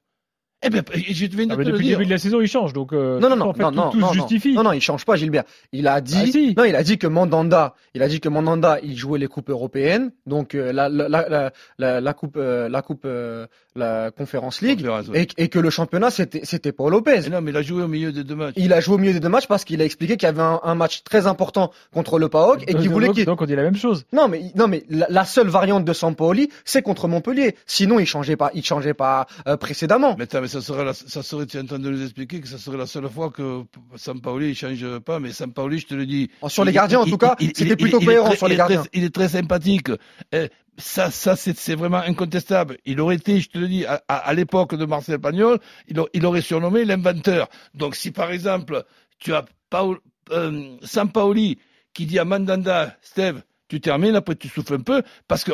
Eh 0.63 0.69
bien, 0.69 0.81
je 0.93 1.25
viens 1.27 1.45
de 1.45 1.51
Ah, 1.51 1.55
te 1.57 1.59
le 1.59 1.65
depuis 1.65 1.77
le 1.77 1.83
dire. 1.83 1.97
début 1.99 2.05
de 2.05 2.11
la 2.11 2.17
saison, 2.17 2.41
il 2.41 2.47
change. 2.47 2.73
Donc, 2.73 2.91
euh, 2.93 3.19
Non, 3.19 3.29
non, 3.29 3.35
non, 3.35 3.45
en 3.49 3.53
fait, 3.53 3.61
non, 3.61 3.69
tout, 3.71 3.75
non, 3.77 3.89
tout 3.91 3.97
se 3.99 4.01
non, 4.05 4.13
justifie. 4.13 4.53
non, 4.53 4.63
non, 4.63 4.71
il 4.71 4.81
change 4.81 5.05
pas, 5.05 5.15
Gilbert. 5.15 5.43
Il 5.71 5.87
a 5.87 6.01
dit, 6.01 6.17
Ah, 6.19 6.25
si. 6.31 6.53
non, 6.57 6.63
il 6.63 6.75
a 6.75 6.81
dit 6.81 6.97
que 6.97 7.05
Mandanda, 7.07 7.75
il 7.93 8.01
a 8.01 8.07
dit 8.07 8.19
que 8.19 8.29
Mandanda, 8.29 8.79
il 8.81 8.97
jouait 8.97 9.19
les 9.19 9.27
coupes 9.27 9.49
européennes, 9.49 10.11
donc 10.25 10.55
euh, 10.55 10.71
la, 10.71 10.89
la, 10.89 11.07
la, 11.07 11.51
la, 11.77 12.01
la, 12.01 12.13
coupe, 12.13 12.37
euh, 12.37 12.67
la 12.67 12.81
coupe, 12.81 13.03
euh, 13.05 13.45
la 13.75 14.09
Conférence 14.09 14.61
League, 14.61 14.77
Conférence, 14.79 15.09
ouais. 15.09 15.27
et, 15.37 15.43
et 15.43 15.47
que 15.49 15.59
le 15.59 15.69
championnat 15.69 16.09
c'était, 16.09 16.41
c'était 16.43 16.71
Paul 16.71 16.91
Lopez. 16.93 17.29
Non, 17.29 17.41
mais 17.41 17.51
il 17.51 17.57
a 17.57 17.61
joué 17.61 17.83
au 17.83 17.87
milieu 17.87 18.11
des 18.11 18.23
deux 18.23 18.35
matchs. 18.35 18.53
Il 18.57 18.73
a 18.73 18.79
joué 18.79 18.95
au 18.95 18.97
milieu 18.97 19.13
des 19.13 19.19
deux 19.19 19.29
matchs 19.29 19.47
parce 19.47 19.65
qu'il 19.65 19.81
a 19.81 19.85
expliqué 19.85 20.17
qu'il 20.17 20.25
y 20.25 20.29
avait 20.29 20.41
un, 20.41 20.61
un 20.63 20.73
match 20.75 21.03
très 21.03 21.27
important 21.27 21.71
contre 21.93 22.17
le 22.17 22.27
PAOK 22.29 22.63
et 22.63 22.65
qu'il 22.73 22.85
Donc, 22.85 22.87
voulait 22.87 23.09
qu'il. 23.09 23.25
donc, 23.25 23.41
on 23.41 23.45
dit 23.45 23.55
la 23.55 23.63
même 23.63 23.75
chose. 23.75 24.05
Non 24.13 24.27
mais 24.29 24.41
non 24.55 24.67
mais 24.67 24.83
la, 24.89 25.05
la 25.09 25.25
seule 25.25 25.47
variante 25.49 25.85
de 25.85 25.93
Sampaoli, 25.93 26.49
c'est 26.63 26.81
contre 26.81 27.07
Montpellier. 27.07 27.55
Sinon 27.67 27.99
il 27.99 28.05
changeait 28.07 28.37
pas, 28.37 28.49
il 28.55 28.63
changeait 28.65 28.93
pas 28.95 29.27
euh, 29.47 29.57
précédemment. 29.57 30.15
Mais, 30.17 30.25
mais 30.45 30.49
ça 30.49 30.61
serait, 30.61 30.85
la, 30.85 30.93
ça 30.93 31.23
serait, 31.23 31.47
tu 31.47 31.57
es 31.57 31.59
en 31.59 31.65
train 31.65 31.79
de 31.79 31.89
nous 31.89 32.03
expliquer 32.03 32.39
que 32.39 32.47
ça 32.47 32.59
serait 32.59 32.77
la 32.77 32.85
seule 32.85 33.09
fois 33.09 33.31
que 33.31 33.63
Sampaoli 33.95 34.49
ne 34.49 34.53
change 34.53 34.99
pas, 34.99 35.19
mais 35.19 35.31
Sampaoli, 35.31 35.79
je 35.79 35.87
te 35.87 35.95
le 35.95 36.05
dis. 36.05 36.29
Sur 36.49 36.63
les 36.65 36.71
il- 36.71 36.75
gardiens, 36.75 36.99
en 36.99 37.05
tout 37.05 37.17
cas, 37.17 37.35
c'était 37.39 37.75
plutôt 37.75 37.99
cohérent 37.99 38.31
sur 38.35 38.47
les 38.47 38.53
il 38.53 38.59
est 38.59 38.63
très- 38.63 38.73
gardiens. 38.75 38.89
il 38.93 39.03
est 39.05 39.09
très 39.15 39.29
sympathique. 39.29 39.87
Eh, 40.31 40.49
ça, 40.77 41.09
ça 41.09 41.35
c'est 41.35 41.57
c'est 41.57 41.73
vraiment 41.73 41.97
incontestable. 41.97 42.77
Il 42.85 43.01
aurait 43.01 43.15
été, 43.15 43.39
je 43.41 43.49
te 43.49 43.57
le 43.57 43.67
dis, 43.67 43.85
à, 43.85 44.03
à- 44.07 44.17
à 44.17 44.33
l'époque 44.35 44.75
de 44.75 44.85
Marcel 44.85 45.17
Pagnol, 45.17 45.57
il, 45.87 45.99
il 46.13 46.23
aurait 46.27 46.41
surnommé 46.41 46.85
l'inventeur. 46.85 47.47
Donc 47.73 47.95
si 47.95 48.11
par 48.11 48.29
exemple, 48.31 48.83
tu 49.17 49.33
as 49.33 49.45
Paul, 49.71 49.97
euh, 50.31 50.77
Sampaoli 50.83 51.57
qui 51.95 52.05
dit 52.05 52.19
à 52.19 52.25
Mandanda, 52.25 52.95
Steve, 53.01 53.41
tu 53.67 53.81
termines, 53.81 54.15
après 54.15 54.35
tu 54.35 54.47
souffles 54.47 54.75
un 54.75 54.81
peu, 54.81 55.01
parce 55.27 55.43
que 55.43 55.53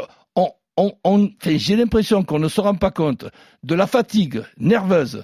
j'ai 1.46 1.76
l'impression 1.76 2.24
qu'on 2.24 2.40
ne 2.40 2.48
se 2.48 2.62
rend 2.62 2.76
pas 2.76 2.92
compte 2.92 3.26
de 3.64 3.76
la 3.76 3.88
fatigue 3.88 4.44
nerveuse, 4.58 5.24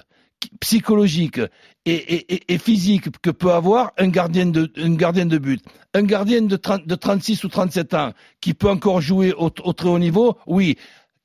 psychologique 0.60 1.40
et, 1.84 2.58
physique 2.58 3.10
que 3.20 3.30
peut 3.30 3.52
avoir 3.52 3.92
un 3.98 4.08
gardien 4.08 4.46
de, 4.46 5.38
but. 5.38 5.62
Un 5.94 6.02
gardien 6.02 6.42
de, 6.42 6.56
30 6.56 6.86
de 6.86 6.94
36 6.94 7.44
ou 7.44 7.48
37 7.48 7.94
ans 7.94 8.12
qui 8.40 8.54
peut 8.54 8.68
encore 8.68 9.00
jouer 9.00 9.32
au 9.32 9.50
très 9.50 9.88
haut 9.88 9.98
niveau, 9.98 10.36
oui. 10.46 10.76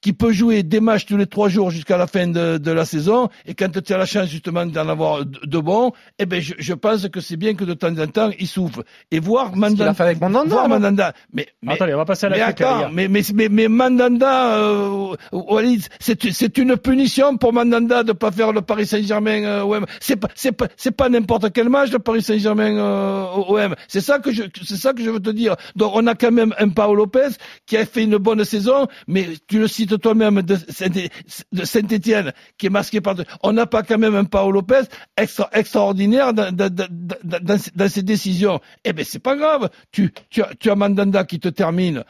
Qui 0.04 0.12
peut 0.12 0.34
jouer 0.34 0.64
des 0.64 0.82
matchs 0.82 1.06
tous 1.06 1.16
les 1.16 1.28
trois 1.28 1.48
jours 1.48 1.72
jusqu'à 1.72 1.96
la 1.98 2.08
fin 2.08 2.28
de, 2.28 2.58
de 2.58 2.72
la 2.72 2.84
saison, 2.84 3.30
et 3.46 3.54
quand 3.54 3.70
tu 3.82 3.94
as 3.94 3.98
la 3.98 4.06
chance 4.06 4.28
justement 4.28 4.66
d'en 4.66 4.90
avoir 4.90 5.26
de, 5.26 5.40
de 5.46 5.60
bons, 5.60 5.94
eh 6.20 6.26
ben 6.26 6.42
je, 6.42 6.54
je 6.60 6.74
pense 6.74 7.08
que 7.08 7.22
c'est 7.22 7.38
bien 7.38 7.54
que 7.54 7.64
de 7.64 7.74
temps 7.74 7.98
en 7.98 8.08
temps 8.08 8.30
il 8.38 8.48
souffle. 8.48 8.84
Et 9.12 9.20
voir 9.20 9.54
qu'il 9.54 9.64
a 9.64 9.70
Mandanda, 9.70 9.94
fait 9.94 10.04
avec 10.04 10.20
Mandanda. 10.20 10.50
voir. 10.50 10.68
Mandanda, 10.68 11.14
mais, 11.32 11.48
mais 11.62 11.74
Attendez, 11.76 11.94
on 11.94 11.98
va 11.98 12.06
passer 12.06 12.26
à 12.26 12.30
la 12.30 12.36
mais 12.36 12.42
attends, 12.42 12.90
mais, 12.92 13.08
mais, 13.08 13.22
mais, 13.34 13.48
mais 13.48 13.68
Mandanda, 13.70 14.58
euh, 14.58 15.16
Walid, 15.32 15.88
c'est, 16.02 16.32
c'est 16.34 16.58
une 16.58 16.76
punition 16.76 17.38
pour 17.38 17.54
Mandanda 17.54 18.04
de 18.04 18.12
pas 18.12 18.32
faire 18.32 18.52
le 18.52 18.62
Paris 18.62 18.86
Saint-Germain 18.86 19.44
euh, 19.46 19.62
OM. 19.64 19.86
C'est 20.02 20.18
pas, 20.18 20.28
c'est 20.36 20.52
pas, 20.52 20.68
c'est 20.76 20.92
pas 20.92 21.08
n'importe 21.08 21.54
quel 21.54 21.70
match 21.70 21.92
le 21.92 22.00
Paris 22.00 22.24
Saint-Germain 22.24 22.76
euh, 22.78 23.26
OM. 23.48 23.74
C'est 23.88 24.02
ça 24.02 24.20
que 24.20 24.34
je, 24.34 24.44
c'est 24.66 24.76
ça 24.76 24.92
que 24.92 25.02
je 25.02 25.10
veux 25.10 25.22
te 25.22 25.30
dire. 25.30 25.56
Donc 25.78 25.94
on 25.96 26.06
a 26.08 26.16
quand 26.16 26.32
même 26.32 26.54
un 26.60 26.68
Paolo 26.68 26.96
Lopez 26.96 27.30
qui 27.66 27.78
a 27.78 27.86
fait 27.86 28.04
une 28.04 28.18
bonne 28.18 28.44
saison, 28.44 28.88
mais 29.08 29.28
tu 29.48 29.60
le 29.60 29.68
cites 29.68 29.93
toi-même 29.96 30.42
de, 30.42 30.56
Saint- 30.56 30.90
de 30.90 31.66
Saint-Étienne 31.66 32.34
qui 32.58 32.68
est 32.68 32.70
masqué 32.70 33.02
par. 33.02 33.16
On 33.42 33.54
n'a 33.54 33.66
pas 33.66 33.84
quand 33.84 33.98
même 33.98 34.16
un 34.16 34.26
Paolo 34.26 34.52
Lopez 34.54 34.84
extra, 35.18 35.50
extraordinaire 35.54 36.34
dans, 36.34 37.90
ses 37.90 38.04
décisions. 38.04 38.60
Eh 38.84 38.94
ben 38.94 39.06
c'est 39.06 39.20
pas 39.20 39.36
grave. 39.36 39.70
Tu, 39.92 40.12
tu 40.30 40.42
as, 40.42 40.50
tu 40.60 40.70
as 40.70 40.76
Mandanda 40.76 41.24
qui 41.24 41.40
te 41.40 41.50
termine 41.50 42.04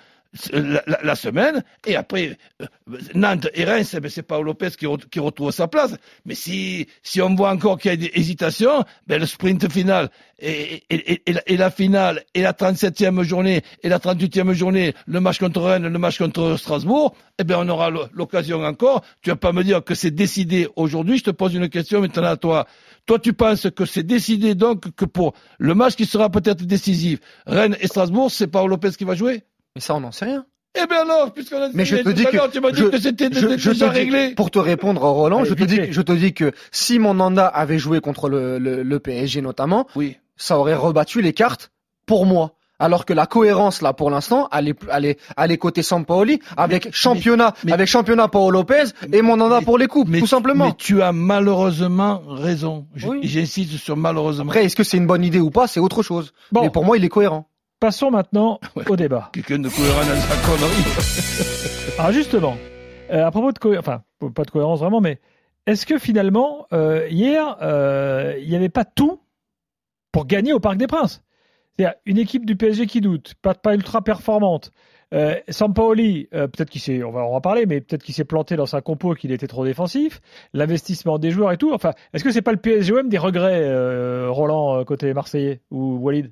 la, 0.51 0.81
la- 1.03 1.15
semaine 1.15 1.63
et 1.85 1.95
après 1.95 2.37
euh, 2.61 2.65
Nantes 3.13 3.47
et 3.53 3.65
Reims, 3.65 3.93
eh 3.95 3.99
ben, 3.99 4.09
c'est 4.09 4.23
Paolo 4.23 4.43
Lopez 4.45 4.71
qui, 4.71 4.87
qui 5.11 5.19
retrouve 5.19 5.51
sa 5.51 5.67
place. 5.67 5.95
Mais 6.25 6.35
si, 6.35 6.87
si 7.03 7.21
on 7.21 7.35
voit 7.35 7.51
encore 7.51 7.77
qu'il 7.77 7.91
y 7.91 7.93
a 7.93 7.97
des 7.97 8.11
hésitations, 8.15 8.83
ben, 9.07 9.19
le 9.19 9.25
sprint 9.27 9.71
final 9.71 10.09
et, 10.39 10.83
et, 10.89 11.21
et- 11.47 11.57
la, 11.57 11.69
finale 11.69 12.23
et 12.33 12.41
la 12.41 12.53
37e 12.53 13.21
journée 13.23 13.61
et 13.83 13.89
la 13.89 13.99
38e 13.99 14.53
journée, 14.53 14.93
le 15.05 15.19
match 15.19 15.39
contre 15.39 15.61
Rennes, 15.61 15.87
le 15.87 15.99
match 15.99 16.17
contre 16.17 16.57
Strasbourg, 16.57 17.15
eh 17.39 17.43
ben, 17.43 17.57
on 17.59 17.69
aura 17.69 17.89
l'o- 17.91 18.07
l'occasion 18.13 18.63
encore. 18.63 19.03
Tu 19.21 19.29
vas 19.29 19.35
pas 19.35 19.53
me 19.53 19.63
dire 19.63 19.83
que 19.83 19.93
c'est 19.95 20.11
décidé 20.11 20.67
aujourd'hui. 20.75 21.19
Je 21.19 21.25
te 21.25 21.31
pose 21.31 21.53
une 21.53 21.69
question 21.69 22.01
maintenant 22.01 22.23
à 22.23 22.37
toi. 22.37 22.65
Toi, 23.05 23.19
tu 23.19 23.33
penses 23.33 23.67
que 23.75 23.85
c'est 23.85 24.03
décidé 24.03 24.55
donc 24.55 24.93
que 24.95 25.05
pour 25.05 25.33
le 25.59 25.75
match 25.75 25.95
qui 25.95 26.05
sera 26.05 26.29
peut-être 26.29 26.63
décisif, 26.65 27.19
Rennes 27.45 27.77
et 27.79 27.87
Strasbourg, 27.87 28.31
c'est 28.31 28.47
Paolo 28.47 28.69
Lopez 28.69 28.91
qui 28.97 29.03
va 29.03 29.13
jouer? 29.15 29.43
Mais 29.75 29.81
ça 29.81 29.95
on 29.95 30.01
n'en 30.01 30.11
sait 30.11 30.25
rien. 30.25 30.45
Eh 30.75 30.87
bien 30.87 31.01
alors, 31.01 31.31
puisqu'on 31.33 31.61
a 31.61 31.69
Mais 31.73 31.85
je 31.85 31.97
te 31.97 32.09
dis 32.09 32.23
que 32.25 32.51
tu 32.51 32.59
m'as 32.59 32.71
dit 32.71 32.79
je- 32.81 32.85
que 32.85 32.99
c'était 32.99 33.29
Je, 33.31 33.69
déjà 33.69 33.89
réglé. 33.89 34.33
pour 34.35 34.49
te 34.51 34.57
répondre, 34.59 35.01
Roland, 35.01 35.39
Allez, 35.39 35.49
je 35.49 35.53
te 35.53 35.63
dis, 35.63 35.75
fait. 35.75 35.91
je 35.91 36.01
te 36.01 36.11
dis 36.11 36.33
que 36.33 36.51
si 36.71 36.97
Mandanda 36.99 37.45
avait 37.47 37.77
joué 37.79 37.99
contre 37.99 38.27
le, 38.29 38.57
le, 38.57 38.81
le 38.83 38.99
PSG 38.99 39.41
notamment, 39.41 39.87
Oui. 39.95 40.17
ça 40.35 40.57
aurait 40.57 40.73
rebattu 40.75 41.21
les 41.21 41.33
cartes 41.33 41.71
pour 42.05 42.25
moi. 42.25 42.55
Alors 42.79 43.05
que 43.05 43.13
la 43.13 43.27
cohérence 43.27 43.81
là 43.83 43.93
pour 43.93 44.09
l'instant, 44.09 44.49
elle 44.51 44.69
est, 44.69 44.79
elle 44.91 45.05
est, 45.05 45.19
elle 45.37 45.51
est 45.51 45.57
côté 45.57 45.83
Sampaoli 45.83 46.39
avec 46.57 46.93
championnat, 46.93 47.53
mais- 47.63 47.71
avec 47.71 47.87
championnat 47.87 48.27
Paolo 48.27 48.49
Lopez 48.59 48.85
et 49.11 49.21
Mandanda 49.21 49.59
mais- 49.59 49.65
pour 49.65 49.77
les 49.77 49.87
coupes, 49.87 50.09
mais, 50.09 50.19
tout 50.19 50.27
simplement. 50.27 50.65
Mais 50.65 50.73
tu 50.77 51.01
as 51.03 51.11
malheureusement 51.13 52.21
raison. 52.27 52.87
Je- 52.95 53.07
Oui. 53.07 53.19
J'insiste 53.23 53.77
sur 53.77 53.95
malheureusement. 53.95 54.45
Après, 54.45 54.65
est-ce 54.65 54.75
que 54.75 54.83
c'est 54.83 54.97
une 54.97 55.07
bonne 55.07 55.23
idée 55.23 55.39
ou 55.39 55.51
pas, 55.51 55.67
c'est 55.67 55.79
autre 55.79 56.01
chose. 56.03 56.33
Bon. 56.51 56.61
Mais 56.63 56.69
pour 56.71 56.83
moi, 56.83 56.97
il 56.97 57.05
est 57.05 57.09
cohérent. 57.09 57.47
Passons 57.83 58.11
maintenant 58.11 58.61
Ouais. 58.77 58.89
au 58.89 58.95
débat. 58.95 59.29
Quelqu'un 59.33 59.59
de 59.59 59.67
cohérent 59.67 60.05
dans 60.05 60.15
sa 60.15 60.37
connerie. 60.47 61.99
Alors 61.99 62.11
justement, 62.13 62.55
euh, 63.11 63.25
à 63.25 63.29
propos 63.29 63.51
de 63.51 63.59
cohérence, 63.59 63.85
enfin 63.85 64.03
pas 64.33 64.43
de 64.45 64.51
cohérence 64.51 64.79
vraiment, 64.79 65.01
mais 65.01 65.19
est-ce 65.67 65.85
que 65.85 65.97
finalement 65.99 66.65
euh, 66.71 67.09
hier 67.09 67.57
euh, 67.61 68.35
il 68.41 68.47
n'y 68.47 68.55
avait 68.55 68.69
pas 68.69 68.85
tout 68.85 69.19
pour 70.13 70.25
gagner 70.27 70.53
au 70.53 70.61
Parc 70.61 70.77
des 70.77 70.87
Princes? 70.87 71.23
C'est-à-dire 71.75 71.95
une 72.05 72.19
équipe 72.19 72.45
du 72.45 72.55
PSG 72.55 72.85
qui 72.87 73.01
doute, 73.01 73.33
pas, 73.41 73.53
pas 73.53 73.73
ultra 73.75 74.01
performante. 74.01 74.71
Euh, 75.13 75.35
Sampaoli, 75.49 76.29
euh, 76.33 76.47
peut-être 76.47 76.69
qu'il 76.69 76.79
s'est, 76.79 77.03
on 77.03 77.11
va 77.11 77.23
en 77.23 77.41
parler, 77.41 77.65
mais 77.65 77.81
peut-être 77.81 78.03
qu'il 78.03 78.15
s'est 78.15 78.23
planté 78.23 78.55
dans 78.55 78.65
sa 78.65 78.79
compo, 78.79 79.13
qu'il 79.13 79.33
était 79.33 79.47
trop 79.47 79.65
défensif, 79.65 80.21
l'investissement 80.53 81.19
des 81.19 81.31
joueurs 81.31 81.51
et 81.51 81.57
tout. 81.57 81.73
Enfin, 81.73 81.91
est-ce 82.13 82.23
que 82.23 82.31
c'est 82.31 82.41
pas 82.41 82.53
le 82.53 82.59
PSGOM 82.59 83.09
des 83.09 83.17
regrets, 83.17 83.59
euh, 83.61 84.27
Roland 84.29 84.85
côté 84.85 85.13
marseillais 85.13 85.59
ou 85.69 85.97
Walid? 85.97 86.31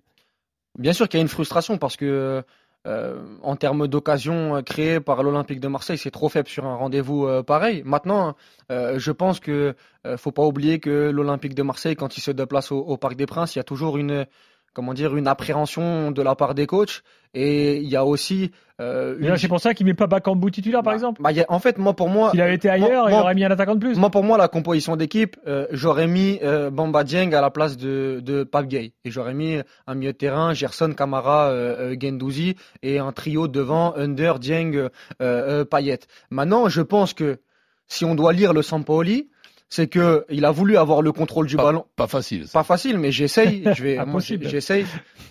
Bien 0.78 0.94
sûr 0.94 1.10
qu'il 1.10 1.18
y 1.18 1.22
a 1.22 1.24
une 1.24 1.28
frustration 1.28 1.78
parce 1.78 1.98
que 1.98 2.44
euh, 2.88 3.38
en 3.44 3.56
termes 3.56 3.88
d'occasion 3.88 4.56
euh, 4.56 4.62
créée 4.64 5.00
par 5.00 5.22
l'Olympique 5.22 5.60
de 5.60 5.68
Marseille, 5.68 6.00
c'est 6.00 6.10
trop 6.10 6.30
faible 6.30 6.48
sur 6.48 6.66
un 6.66 6.76
rendez-vous 6.76 7.28
euh, 7.28 7.44
pareil. 7.44 7.84
Maintenant, 7.86 8.36
je 8.70 9.12
pense 9.12 9.40
que 9.40 9.76
faut 10.18 10.32
pas 10.32 10.44
oublier 10.44 10.80
que 10.80 11.10
l'Olympique 11.10 11.56
de 11.56 11.64
Marseille, 11.64 11.96
quand 11.96 12.18
il 12.18 12.22
se 12.22 12.32
déplace 12.32 12.72
au 12.72 12.98
Parc 12.98 13.16
des 13.16 13.26
Princes, 13.26 13.56
il 13.56 13.60
y 13.60 13.62
a 13.62 13.66
toujours 13.66 13.98
une 13.98 14.26
comment 14.74 14.94
dire 14.94 15.16
une 15.18 15.28
appréhension 15.28 16.12
de 16.12 16.22
la 16.22 16.36
part 16.36 16.56
des 16.56 16.66
coachs 16.68 17.02
et 17.34 17.78
il 17.78 17.88
y 17.90 17.96
a 17.96 18.06
aussi 18.06 18.52
euh, 18.82 19.16
une- 19.20 19.38
C'est 19.38 19.48
pour 19.48 19.60
ça 19.60 19.74
qu'il 19.76 19.86
met 19.86 19.94
pas 19.94 20.08
Bakambu 20.08 20.50
titulaire, 20.50 20.82
par 20.82 20.92
Bah, 20.92 20.96
exemple. 20.96 21.22
bah, 21.22 21.30
a- 21.30 21.54
en 21.54 21.60
fait, 21.60 21.78
moi 21.78 21.94
pour 21.96 22.10
moi, 22.10 22.32
S'il 22.32 22.42
avait 22.42 22.56
été 22.56 22.68
ailleurs, 22.68 23.08
il 23.10 23.12
moi- 23.12 23.22
aurait 23.22 23.36
mis 23.36 23.46
un 23.46 23.52
attaquant 23.52 23.76
de 23.76 23.80
plus. 23.80 23.96
Moi, 23.96 24.10
pour 24.10 24.24
moi, 24.24 24.40
la 24.40 24.48
composition 24.48 24.96
d'équipe, 24.96 25.38
euh, 25.46 25.68
j'aurais 25.72 26.08
mis 26.08 26.40
euh, 26.42 26.72
Bamba 26.72 27.04
Dieng 27.04 27.32
à 27.36 27.42
la 27.42 27.52
place 27.52 27.78
de, 27.78 28.22
de 28.26 28.44
Pape 28.44 28.66
Gay. 28.68 28.94
Et 29.06 29.12
j'aurais 29.12 29.36
mis 29.36 29.60
un 29.86 29.94
milieu 29.96 30.14
de 30.14 30.18
terrain, 30.18 30.54
Gerson, 30.56 30.94
Camara, 30.98 31.54
Gendouzi, 32.02 32.56
et 32.82 32.98
un 32.98 33.12
trio 33.12 33.48
devant, 33.48 33.94
Under, 33.96 34.40
Dieng, 34.40 34.90
Payet. 35.20 36.00
Maintenant, 36.32 36.70
je 36.70 36.82
pense 36.82 37.14
que 37.14 37.40
si 37.88 38.04
on 38.06 38.16
doit 38.16 38.34
lire 38.34 38.52
le 38.54 38.62
Sampaoli, 38.64 39.30
c'est 39.72 39.88
que 39.88 40.26
il 40.30 40.44
a 40.44 40.52
voulu 40.52 40.76
avoir 40.78 41.02
le 41.02 41.14
contrôle 41.14 41.48
du 41.48 41.56
Pas, 41.56 41.64
ballon. 41.64 41.86
pas 41.96 42.06
facile. 42.06 42.46
ça. 42.46 42.60
Pas 42.60 42.64
facile, 42.64 43.00
mais 43.00 43.12
j'essaye. 43.12 43.64
Je 43.74 43.82
vais, 43.82 43.98
j'essaye, 44.42 44.86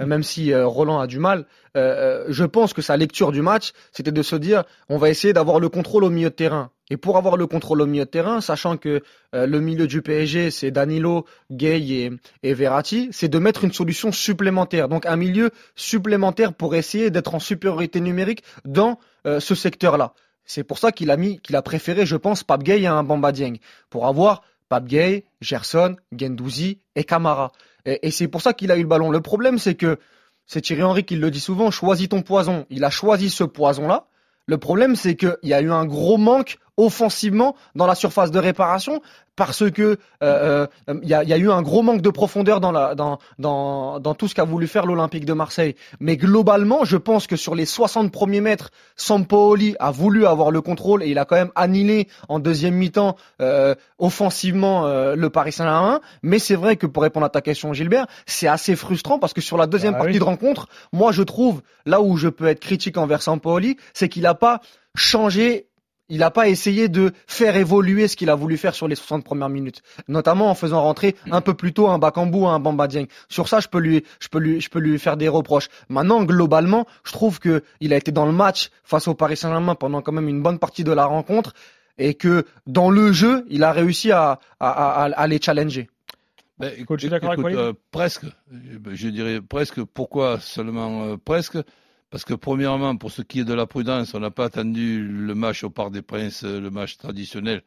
même 0.04 0.22
si 0.22 0.52
euh, 0.52 0.66
Roland 0.66 0.98
a 0.98 1.06
du 1.06 1.18
mal. 1.18 1.44
Euh, 1.76 2.24
euh, 2.24 2.24
je 2.30 2.44
pense 2.44 2.72
que 2.72 2.82
sa 2.82 2.96
lecture 2.96 3.32
du 3.32 3.42
match, 3.42 3.72
c'était 3.92 4.10
de 4.12 4.22
se 4.22 4.34
dire, 4.34 4.64
on 4.88 4.96
va 4.96 5.10
essayer 5.10 5.32
d'avoir 5.32 5.60
le 5.60 5.68
contrôle 5.68 6.04
au 6.04 6.10
milieu 6.10 6.30
de 6.30 6.34
terrain. 6.34 6.70
Et 6.88 6.96
pour 6.96 7.16
avoir 7.18 7.36
le 7.36 7.46
contrôle 7.46 7.82
au 7.82 7.86
milieu 7.86 8.04
de 8.06 8.10
terrain, 8.10 8.40
sachant 8.40 8.76
que 8.78 9.02
euh, 9.34 9.46
le 9.46 9.60
milieu 9.60 9.86
du 9.86 10.00
PSG, 10.02 10.50
c'est 10.50 10.70
Danilo, 10.70 11.26
Gay 11.52 11.80
et, 11.82 12.10
et 12.42 12.54
Verratti, 12.54 13.10
c'est 13.12 13.28
de 13.28 13.38
mettre 13.38 13.62
une 13.64 13.72
solution 13.72 14.10
supplémentaire. 14.10 14.88
Donc 14.88 15.04
un 15.06 15.16
milieu 15.16 15.50
supplémentaire 15.76 16.54
pour 16.54 16.74
essayer 16.74 17.10
d'être 17.10 17.34
en 17.34 17.38
supériorité 17.38 18.00
numérique 18.00 18.42
dans 18.64 18.98
euh, 19.26 19.38
ce 19.38 19.54
secteur-là. 19.54 20.14
C'est 20.52 20.64
pour 20.64 20.78
ça 20.78 20.90
qu'il 20.90 21.12
a 21.12 21.16
mis, 21.16 21.38
qu'il 21.38 21.54
a 21.54 21.62
préféré, 21.62 22.04
je 22.04 22.16
pense, 22.16 22.42
Pape 22.42 22.64
Gay 22.64 22.84
à 22.84 22.94
un 22.94 23.04
Bamba 23.04 23.30
Dieng, 23.30 23.58
pour 23.88 24.08
avoir 24.08 24.42
Pape 24.68 24.86
Gay, 24.86 25.24
Gerson, 25.40 25.94
Gendouzi 26.10 26.80
et 26.96 27.04
Camara. 27.04 27.52
Et, 27.84 28.08
et 28.08 28.10
c'est 28.10 28.26
pour 28.26 28.42
ça 28.42 28.52
qu'il 28.52 28.72
a 28.72 28.76
eu 28.76 28.82
le 28.82 28.88
ballon. 28.88 29.12
Le 29.12 29.20
problème, 29.20 29.58
c'est 29.58 29.76
que 29.76 30.00
c'est 30.46 30.60
Thierry 30.60 30.82
Henry 30.82 31.04
qui 31.04 31.14
le 31.14 31.30
dit 31.30 31.38
souvent, 31.38 31.70
choisis 31.70 32.08
ton 32.08 32.22
poison. 32.22 32.66
Il 32.68 32.82
a 32.82 32.90
choisi 32.90 33.30
ce 33.30 33.44
poison-là. 33.44 34.08
Le 34.46 34.58
problème, 34.58 34.96
c'est 34.96 35.14
qu'il 35.14 35.38
y 35.44 35.54
a 35.54 35.60
eu 35.60 35.70
un 35.70 35.84
gros 35.84 36.18
manque 36.18 36.58
offensivement 36.80 37.54
dans 37.74 37.86
la 37.86 37.94
surface 37.94 38.30
de 38.30 38.38
réparation 38.38 39.00
parce 39.36 39.70
que 39.70 39.98
euh, 40.22 40.66
euh, 40.90 41.00
il 41.02 41.08
y, 41.08 41.14
a, 41.14 41.22
il 41.22 41.28
y 41.30 41.32
a 41.32 41.38
eu 41.38 41.50
un 41.50 41.62
gros 41.62 41.80
manque 41.80 42.02
de 42.02 42.10
profondeur 42.10 42.60
dans, 42.60 42.72
la, 42.72 42.94
dans, 42.94 43.18
dans, 43.38 43.98
dans 43.98 44.14
tout 44.14 44.28
ce 44.28 44.34
qu'a 44.34 44.44
voulu 44.44 44.66
faire 44.66 44.84
l'Olympique 44.84 45.24
de 45.24 45.32
Marseille. 45.32 45.76
Mais 45.98 46.18
globalement, 46.18 46.84
je 46.84 46.98
pense 46.98 47.26
que 47.26 47.36
sur 47.36 47.54
les 47.54 47.64
60 47.64 48.12
premiers 48.12 48.42
mètres, 48.42 48.70
Sampaoli 48.96 49.76
a 49.80 49.92
voulu 49.92 50.26
avoir 50.26 50.50
le 50.50 50.60
contrôle 50.60 51.02
et 51.02 51.08
il 51.08 51.18
a 51.18 51.24
quand 51.24 51.36
même 51.36 51.52
annihilé 51.54 52.06
en 52.28 52.38
deuxième 52.38 52.74
mi-temps 52.74 53.16
euh, 53.40 53.74
offensivement 53.98 54.86
euh, 54.86 55.14
le 55.16 55.30
Paris 55.30 55.52
Saint-Germain. 55.52 56.00
Mais 56.22 56.38
c'est 56.38 56.56
vrai 56.56 56.76
que 56.76 56.86
pour 56.86 57.02
répondre 57.02 57.24
à 57.24 57.30
ta 57.30 57.40
question, 57.40 57.72
Gilbert, 57.72 58.08
c'est 58.26 58.48
assez 58.48 58.76
frustrant 58.76 59.18
parce 59.18 59.32
que 59.32 59.40
sur 59.40 59.56
la 59.56 59.66
deuxième 59.66 59.94
Ah 59.94 59.98
partie 59.98 60.12
oui. 60.12 60.18
de 60.18 60.24
rencontre, 60.24 60.66
moi 60.92 61.12
je 61.12 61.22
trouve 61.22 61.62
là 61.86 62.02
où 62.02 62.18
je 62.18 62.28
peux 62.28 62.46
être 62.46 62.60
critique 62.60 62.98
envers 62.98 63.22
Sampaoli, 63.22 63.78
c'est 63.94 64.10
qu'il 64.10 64.24
n'a 64.24 64.34
pas 64.34 64.60
changé 64.94 65.69
il 66.10 66.18
n'a 66.18 66.30
pas 66.30 66.48
essayé 66.48 66.88
de 66.88 67.12
faire 67.26 67.56
évoluer 67.56 68.06
ce 68.08 68.16
qu'il 68.16 68.28
a 68.28 68.34
voulu 68.34 68.58
faire 68.58 68.74
sur 68.74 68.86
les 68.88 68.94
60 68.96 69.24
premières 69.24 69.48
minutes, 69.48 69.80
notamment 70.08 70.50
en 70.50 70.54
faisant 70.54 70.82
rentrer 70.82 71.16
un 71.30 71.40
peu 71.40 71.54
plus 71.54 71.72
tôt 71.72 71.88
un 71.88 71.98
Bakambu, 71.98 72.44
un 72.44 72.58
Bamba 72.58 72.86
Dieng. 72.88 73.06
Sur 73.30 73.48
ça, 73.48 73.60
je 73.60 73.68
peux 73.68 73.78
lui, 73.78 74.04
je 74.18 74.28
peux 74.28 74.38
lui, 74.38 74.60
je 74.60 74.68
peux 74.68 74.80
lui 74.80 74.98
faire 74.98 75.16
des 75.16 75.28
reproches. 75.28 75.68
Maintenant, 75.88 76.22
globalement, 76.24 76.86
je 77.04 77.12
trouve 77.12 77.38
que 77.38 77.62
il 77.80 77.94
a 77.94 77.96
été 77.96 78.12
dans 78.12 78.26
le 78.26 78.32
match 78.32 78.70
face 78.84 79.08
au 79.08 79.14
Paris 79.14 79.36
Saint-Germain 79.38 79.74
pendant 79.76 80.02
quand 80.02 80.12
même 80.12 80.28
une 80.28 80.42
bonne 80.42 80.58
partie 80.58 80.84
de 80.84 80.92
la 80.92 81.06
rencontre 81.06 81.54
et 81.96 82.14
que 82.14 82.44
dans 82.66 82.90
le 82.90 83.12
jeu, 83.12 83.44
il 83.48 83.62
a 83.62 83.72
réussi 83.72 84.10
à, 84.10 84.40
à, 84.58 84.68
à, 84.68 85.04
à 85.04 85.26
les 85.26 85.40
challenger. 85.40 85.88
Ben, 86.58 86.84
Coach, 86.84 87.00
je 87.00 87.04
suis 87.04 87.10
d'accord 87.10 87.30
avec 87.30 87.38
écoute, 87.40 87.54
Walid? 87.54 87.58
euh, 87.58 87.72
presque. 87.90 88.24
Je, 88.52 88.94
je 88.94 89.08
dirais 89.08 89.40
presque. 89.40 89.82
Pourquoi 89.84 90.38
seulement 90.40 91.04
euh, 91.04 91.16
presque? 91.16 91.56
Parce 92.10 92.24
que 92.24 92.34
premièrement, 92.34 92.96
pour 92.96 93.12
ce 93.12 93.22
qui 93.22 93.40
est 93.40 93.44
de 93.44 93.54
la 93.54 93.66
prudence, 93.66 94.14
on 94.14 94.20
n'a 94.20 94.30
pas 94.30 94.46
attendu 94.46 95.00
le 95.06 95.34
match 95.34 95.62
au 95.62 95.70
Parc 95.70 95.92
des 95.92 96.02
Princes, 96.02 96.42
euh, 96.44 96.60
le 96.60 96.70
match 96.70 96.96
traditionnel. 96.96 97.62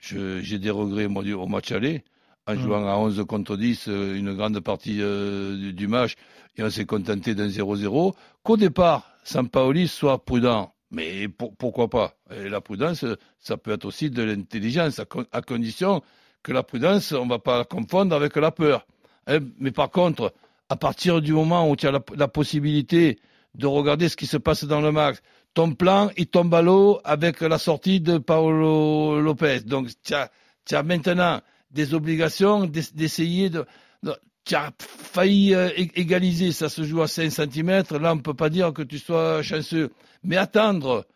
J'ai 0.00 0.58
des 0.58 0.70
regrets 0.70 1.08
moi, 1.08 1.22
au 1.24 1.46
match 1.46 1.72
aller, 1.72 2.04
en 2.46 2.54
Mm. 2.54 2.58
jouant 2.60 2.86
à 2.86 2.96
11 2.96 3.24
contre 3.26 3.56
10 3.56 3.86
euh, 3.88 4.16
une 4.16 4.34
grande 4.34 4.60
partie 4.60 4.98
euh, 5.00 5.56
du, 5.56 5.72
du 5.72 5.88
match, 5.88 6.14
et 6.56 6.62
on 6.62 6.70
s'est 6.70 6.84
contenté 6.84 7.34
d'un 7.34 7.48
0-0. 7.48 8.14
Qu'au 8.42 8.56
départ, 8.56 9.10
Sampaoli 9.24 9.88
soit 9.88 10.24
prudent. 10.24 10.72
Mais 10.90 11.26
pour- 11.28 11.54
pourquoi 11.56 11.88
pas? 11.88 12.14
Et 12.30 12.48
la 12.48 12.60
prudence, 12.60 13.04
ça 13.40 13.56
peut 13.56 13.72
être 13.72 13.84
aussi 13.84 14.10
de 14.10 14.22
l'intelligence, 14.22 15.00
à 15.32 15.42
condition 15.42 16.02
que 16.42 16.52
la 16.52 16.62
prudence, 16.62 17.10
on 17.12 17.24
ne 17.24 17.30
va 17.30 17.38
pas 17.40 17.58
la 17.58 17.64
confondre 17.64 18.14
avec 18.14 18.36
la 18.36 18.52
peur. 18.52 18.86
Hein, 19.26 19.40
mais 19.58 19.72
par 19.72 19.90
contre, 19.90 20.32
à 20.68 20.76
partir 20.76 21.20
du 21.20 21.32
moment 21.32 21.68
où 21.68 21.74
tu 21.74 21.86
as 21.88 21.92
la, 21.92 22.00
la 22.16 22.28
possibilité 22.28 23.18
de 23.56 23.66
regarder 23.66 24.08
ce 24.08 24.16
qui 24.16 24.26
se 24.26 24.36
passe 24.36 24.64
dans 24.64 24.80
le 24.80 24.92
match, 24.92 25.16
ton 25.54 25.72
plan, 25.72 26.10
il 26.16 26.26
tombe 26.26 26.54
à 26.54 26.62
l'eau 26.62 27.00
avec 27.04 27.40
la 27.40 27.58
sortie 27.58 28.00
de 28.00 28.18
Paolo 28.18 29.20
Lopez. 29.20 29.60
Donc, 29.60 29.88
tu 30.04 30.14
as, 30.14 30.82
maintenant 30.82 31.40
des 31.70 31.94
obligations 31.94 32.66
d'ess- 32.66 32.94
d'essayer 32.94 33.48
de, 33.50 33.64
de- 34.02 34.14
Tu 34.44 34.54
as 34.54 34.70
failli 34.78 35.54
euh, 35.54 35.70
égaliser, 35.76 36.52
ça 36.52 36.68
se 36.68 36.84
joue 36.84 37.02
à 37.02 37.08
5 37.08 37.30
cm. 37.30 37.68
Là, 38.00 38.12
on 38.12 38.16
ne 38.16 38.20
peut 38.20 38.34
pas 38.34 38.48
dire 38.50 38.72
que 38.72 38.82
tu 38.82 38.98
sois 38.98 39.42
chanceux. 39.42 39.90
Mais 40.22 40.36
attendre 40.36 41.06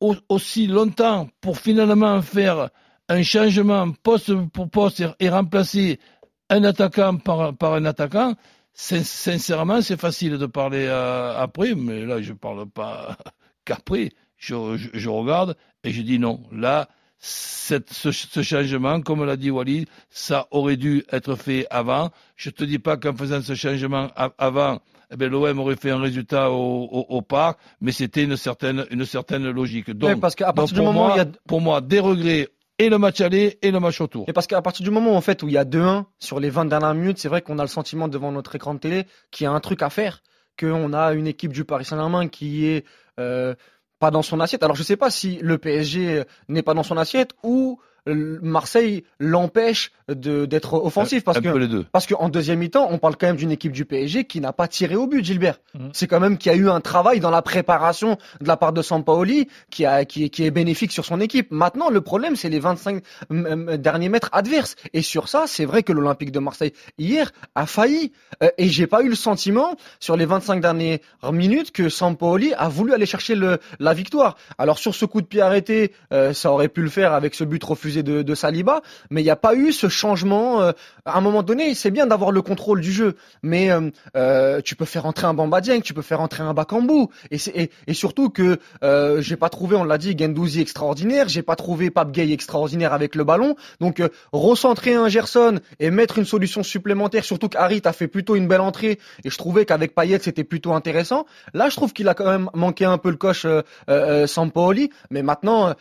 au- 0.00 0.16
aussi 0.28 0.66
longtemps 0.66 1.28
pour 1.40 1.58
finalement 1.58 2.20
faire 2.22 2.70
un 3.08 3.22
changement 3.22 3.92
poste 4.02 4.32
pour 4.52 4.70
poste 4.70 5.02
et, 5.20 5.28
remplacer 5.28 6.00
un 6.48 6.64
attaquant 6.64 7.16
par 7.18 7.74
un 7.74 7.84
attaquant, 7.84 8.34
sin- 8.72 9.04
sincèrement, 9.04 9.82
c'est 9.82 10.00
facile 10.00 10.38
de 10.38 10.46
parler 10.46 10.86
euh, 10.88 11.34
après, 11.36 11.74
mais 11.74 12.04
là, 12.04 12.20
je 12.22 12.32
parle 12.32 12.68
pas 12.68 13.16
qu'après. 13.64 14.10
Je, 14.36 14.76
je, 14.76 14.88
je 14.94 15.08
regarde 15.10 15.54
et 15.84 15.90
je 15.92 16.00
dis 16.02 16.18
non. 16.18 16.40
Là, 16.50 16.88
cette, 17.18 17.92
ce, 17.92 18.10
ce 18.10 18.42
changement, 18.42 19.02
comme 19.02 19.24
l'a 19.24 19.36
dit 19.36 19.50
Walid, 19.50 19.86
ça 20.08 20.48
aurait 20.50 20.78
dû 20.78 21.04
être 21.12 21.34
fait 21.36 21.66
avant. 21.70 22.10
Je 22.36 22.48
te 22.48 22.64
dis 22.64 22.78
pas 22.78 22.96
qu'en 22.96 23.14
faisant 23.14 23.42
ce 23.42 23.54
changement 23.54 24.08
avant, 24.38 24.80
eh 25.12 25.16
ben, 25.16 25.30
l'OM 25.30 25.58
aurait 25.58 25.76
fait 25.76 25.90
un 25.90 26.00
résultat 26.00 26.50
au, 26.50 26.84
au, 26.84 27.06
au 27.10 27.20
parc, 27.20 27.58
mais 27.82 27.92
c'était 27.92 28.22
une 28.24 28.38
certaine, 28.38 28.86
une 28.90 29.04
certaine 29.04 29.50
logique. 29.50 29.90
Donc, 29.90 30.20
parce 30.20 30.34
donc 30.36 30.54
partir 30.54 30.74
du 30.76 30.82
pour, 30.82 30.92
moment 30.94 31.08
moi, 31.08 31.16
il 31.16 31.18
y 31.18 31.20
a 31.20 31.26
pour 31.46 31.60
moi, 31.60 31.80
des 31.82 32.00
regrets 32.00 32.48
et 32.80 32.88
le 32.88 32.96
match 32.96 33.20
aller 33.20 33.58
et 33.60 33.70
le 33.70 33.78
match 33.78 34.00
autour. 34.00 34.24
Et 34.26 34.32
parce 34.32 34.46
qu'à 34.46 34.62
partir 34.62 34.84
du 34.84 34.90
moment 34.90 35.14
en 35.14 35.20
fait 35.20 35.42
où 35.42 35.48
il 35.48 35.54
y 35.54 35.58
a 35.58 35.66
2-1 35.66 36.06
sur 36.18 36.40
les 36.40 36.48
20 36.48 36.64
dernières 36.64 36.94
minutes, 36.94 37.18
c'est 37.18 37.28
vrai 37.28 37.42
qu'on 37.42 37.58
a 37.58 37.62
le 37.62 37.68
sentiment 37.68 38.08
devant 38.08 38.32
notre 38.32 38.56
écran 38.56 38.72
de 38.72 38.80
télé 38.80 39.06
qu'il 39.30 39.44
y 39.44 39.46
a 39.46 39.52
un 39.52 39.60
truc 39.60 39.82
à 39.82 39.90
faire, 39.90 40.22
qu'on 40.58 40.94
a 40.94 41.12
une 41.12 41.26
équipe 41.26 41.52
du 41.52 41.66
Paris 41.66 41.84
Saint-Germain 41.84 42.28
qui 42.28 42.66
est 42.66 42.86
euh, 43.18 43.54
pas 43.98 44.10
dans 44.10 44.22
son 44.22 44.40
assiette. 44.40 44.62
Alors 44.62 44.76
je 44.76 44.82
sais 44.82 44.96
pas 44.96 45.10
si 45.10 45.38
le 45.42 45.58
PSG 45.58 46.24
n'est 46.48 46.62
pas 46.62 46.72
dans 46.72 46.82
son 46.82 46.96
assiette 46.96 47.32
ou 47.42 47.78
Marseille 48.06 49.04
l'empêche 49.18 49.92
d'être 50.08 50.74
offensif 50.74 51.24
parce 51.24 51.38
un 51.38 51.42
que 51.42 51.48
peu 51.50 51.58
les 51.58 51.68
deux. 51.68 51.84
parce 51.92 52.06
qu'en 52.06 52.28
deuxième 52.28 52.58
mi-temps, 52.58 52.88
on 52.90 52.98
parle 52.98 53.16
quand 53.16 53.26
même 53.26 53.36
d'une 53.36 53.50
équipe 53.52 53.72
du 53.72 53.84
PSG 53.84 54.24
qui 54.24 54.40
n'a 54.40 54.52
pas 54.52 54.68
tiré 54.68 54.96
au 54.96 55.06
but, 55.06 55.24
Gilbert. 55.24 55.58
Mhm. 55.74 55.90
C'est 55.92 56.06
quand 56.06 56.20
même 56.20 56.38
qu'il 56.38 56.52
y 56.52 56.54
a 56.54 56.58
eu 56.58 56.68
un 56.68 56.80
travail 56.80 57.20
dans 57.20 57.30
la 57.30 57.42
préparation 57.42 58.16
de 58.40 58.48
la 58.48 58.56
part 58.56 58.72
de 58.72 58.82
Sampaoli 58.82 59.48
qui 59.70 59.84
a 59.86 60.04
qui, 60.04 60.24
est- 60.24 60.28
qui 60.30 60.44
est 60.44 60.50
bénéfique 60.50 60.92
sur 60.92 61.04
son 61.04 61.20
équipe. 61.20 61.48
Maintenant, 61.50 61.90
le 61.90 62.00
problème, 62.00 62.36
c'est 62.36 62.48
les 62.48 62.58
25 62.58 63.02
mm, 63.30 63.54
mm, 63.54 63.76
derniers 63.76 64.08
mètres 64.08 64.30
adverses. 64.32 64.76
Et 64.94 65.02
sur 65.02 65.28
ça, 65.28 65.44
c'est 65.46 65.64
vrai 65.64 65.82
que 65.82 65.92
l'Olympique 65.92 66.32
de 66.32 66.38
Marseille 66.38 66.72
hier 66.98 67.30
a 67.54 67.66
failli. 67.66 68.12
Euh, 68.42 68.50
et 68.58 68.68
j'ai 68.68 68.86
pas 68.86 69.02
eu 69.02 69.08
le 69.08 69.14
sentiment 69.14 69.76
sur 70.00 70.16
les 70.16 70.24
25 70.26 70.60
dernières 70.60 70.98
minutes 71.32 71.72
que 71.72 71.88
Sampaoli 71.88 72.52
a 72.54 72.68
voulu 72.68 72.92
aller 72.94 73.06
chercher 73.06 73.34
le, 73.34 73.58
la 73.78 73.94
victoire. 73.94 74.36
Alors 74.58 74.78
sur 74.78 74.94
ce 74.94 75.04
coup 75.04 75.20
de 75.20 75.26
pied 75.26 75.40
arrêté, 75.40 75.92
euh, 76.12 76.32
ça 76.32 76.50
aurait 76.52 76.68
pu 76.68 76.82
le 76.82 76.88
faire 76.90 77.12
avec 77.12 77.34
ce 77.34 77.44
but 77.44 77.62
refusé 77.62 77.89
de, 77.90 78.22
de 78.22 78.34
Saliba, 78.34 78.82
mais 79.10 79.20
il 79.20 79.24
n'y 79.24 79.30
a 79.30 79.36
pas 79.36 79.54
eu 79.54 79.72
ce 79.72 79.88
changement. 79.88 80.62
euh, 80.62 80.72
à 81.04 81.18
un 81.18 81.20
moment 81.20 81.42
donné, 81.42 81.74
c'est 81.74 81.90
bien 81.90 82.06
d'avoir 82.06 82.30
le 82.30 82.42
contrôle 82.42 82.80
du 82.80 82.92
jeu, 82.92 83.16
mais 83.42 83.70
euh, 83.70 83.90
euh, 84.16 84.60
tu 84.62 84.76
peux 84.76 84.84
faire 84.84 85.06
entrer 85.06 85.26
un 85.26 85.34
Bamba 85.34 85.60
Dieng, 85.60 85.80
tu 85.80 85.94
peux 85.94 86.02
faire 86.02 86.20
entrer 86.20 86.42
un 86.42 86.54
Bakambu, 86.54 87.06
et, 87.30 87.70
surtout 87.92 88.30
que 88.30 88.58
euh, 88.82 89.20
j'ai 89.20 89.36
pas 89.36 89.48
trouvé, 89.48 89.76
on 89.76 89.84
l'a 89.84 89.98
dit, 89.98 90.16
Gendouzi 90.16 90.60
extraordinaire, 90.60 91.28
j'ai 91.28 91.42
pas 91.42 91.56
trouvé 91.56 91.90
Pape 91.90 92.12
Gay 92.12 92.32
extraordinaire 92.32 92.92
avec 92.92 93.14
le 93.14 93.24
ballon, 93.24 93.56
donc 93.80 94.02
recentrer 94.32 94.94
un 94.94 95.08
Gerson 95.08 95.60
et 95.78 95.90
mettre 95.90 96.18
une 96.18 96.24
solution 96.24 96.62
supplémentaire, 96.62 97.24
surtout 97.24 97.48
qu'Harit 97.48 97.82
a 97.84 97.92
fait 97.92 98.08
plutôt 98.08 98.36
une 98.36 98.48
belle 98.48 98.60
entrée, 98.60 98.98
et 99.24 99.30
je 99.30 99.38
trouvais 99.38 99.64
qu'avec 99.64 99.94
Payet 99.94 100.18
c'était 100.20 100.44
plutôt 100.44 100.72
intéressant. 100.72 101.26
Là, 101.54 101.68
je 101.68 101.76
trouve 101.76 101.92
qu'il 101.92 102.08
a 102.08 102.14
quand 102.14 102.26
même 102.26 102.50
manqué 102.54 102.84
un 102.84 102.98
peu 102.98 103.10
le 103.10 103.16
coche 103.16 103.46
euh, 103.88 104.26
Sampaoli, 104.26 104.90
mais 105.10 105.22
maintenant, 105.22 105.74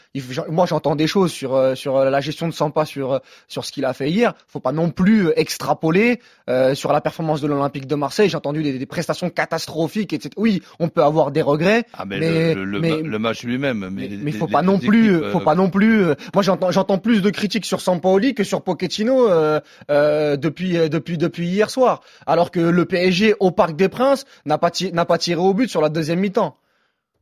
moi 0.50 0.66
j'entends 0.66 0.96
des 0.96 1.08
choses 1.08 1.32
sur 1.32 1.56
euh, 1.56 1.76
sur 2.00 2.08
euh, 2.08 2.10
la 2.10 2.22
gestion 2.22 2.48
de 2.48 2.54
Sampa, 2.54 2.86
sur 2.86 3.14
euh, 3.14 3.20
sur 3.48 3.66
ce 3.66 3.72
qu'il 3.72 3.86
a 3.86 3.94
fait 3.94 4.10
hier. 4.10 4.34
Faut 4.48 4.60
pas 4.60 4.72
non 4.72 4.90
plus 4.92 5.28
euh, 5.28 5.40
extrapoler 5.40 6.20
euh, 6.50 6.76
sur 6.76 6.92
la 6.94 7.02
performance 7.02 7.42
de 7.42 7.48
l'Olympique 7.48 7.88
de 7.88 7.96
Marseille. 7.96 8.30
J'ai 8.30 8.38
entendu 8.38 8.64
des, 8.64 8.78
des 8.78 8.86
prestations 8.86 9.30
catastrophiques, 9.30 10.14
etc. 10.14 10.32
Oui, 10.38 10.62
on 10.80 10.90
peut 10.90 11.04
avoir 11.04 11.32
des 11.32 11.42
regrets, 11.42 11.84
Ah, 11.94 12.06
mais, 12.06 12.20
mais- 12.20 12.56
le, 12.56 12.64
le, 12.66 12.80
mais- 12.80 13.02
le 13.02 13.20
match 13.20 13.44
lui-même. 13.44 13.90
Mais, 13.92 14.08
mais, 14.10 14.32
les- 14.32 14.32
faut 14.32 14.48
les 14.48 14.52
pas 14.52 14.62
non 14.62 14.80
plus, 14.80 15.16
équipes, 15.18 15.32
faut 15.32 15.42
euh, 15.42 15.44
pas 15.44 15.56
non 15.56 15.70
plus. 15.70 16.04
moi, 16.34 16.44
j'entends, 16.44 16.72
j'entends 16.72 16.98
plus 16.98 17.22
de 17.22 17.30
critiques 17.30 17.66
sur 17.66 17.82
Sampaoli 17.82 18.34
que 18.34 18.44
sur 18.44 18.62
Pochettino 18.62 19.30
euh, 19.30 19.60
euh, 19.92 20.38
depuis, 20.38 20.74
depuis, 20.90 21.18
depuis 21.18 21.48
hier 21.48 21.70
soir. 21.70 22.02
Alors 22.26 22.52
que 22.52 22.60
le 22.60 22.86
PSG 22.86 23.36
au 23.40 23.52
Parc 23.52 23.76
des 23.76 23.90
Princes 23.90 24.26
n'a 24.46 24.58
pas, 24.58 24.72
n'a 24.94 25.06
pas 25.06 25.18
tiré 25.18 25.40
au 25.42 25.54
but 25.54 25.70
sur 25.70 25.82
la 25.82 25.90
deuxième 25.90 26.20
mi-temps. 26.20 26.56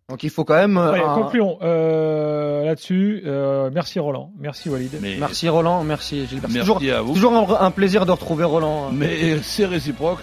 Donc 0.09 0.23
il 0.23 0.29
faut 0.29 0.45
quand 0.45 0.55
même. 0.55 0.77
euh, 0.77 0.93
Allez, 0.93 1.03
un- 1.03 1.15
concluons 1.15 1.57
euh, 1.61 2.63
là-dessus. 2.63 3.21
Euh, 3.25 3.69
merci 3.73 3.99
Roland, 3.99 4.31
merci 4.39 4.69
Walid. 4.69 4.97
mais- 5.01 5.17
Merci 5.19 5.49
Roland, 5.49 5.83
merci 5.83 6.25
Gilbert. 6.27 6.49
Merci 6.49 6.59
toujours, 6.59 6.81
à 6.97 7.01
vous. 7.01 7.13
toujours 7.13 7.33
un, 7.33 7.65
un 7.65 7.71
plaisir 7.71 8.05
de 8.05 8.11
retrouver 8.11 8.45
Roland, 8.45 8.85
euh, 8.85 8.89
Mais 8.93 9.37
c'est 9.43 9.65
réciproque. 9.65 10.19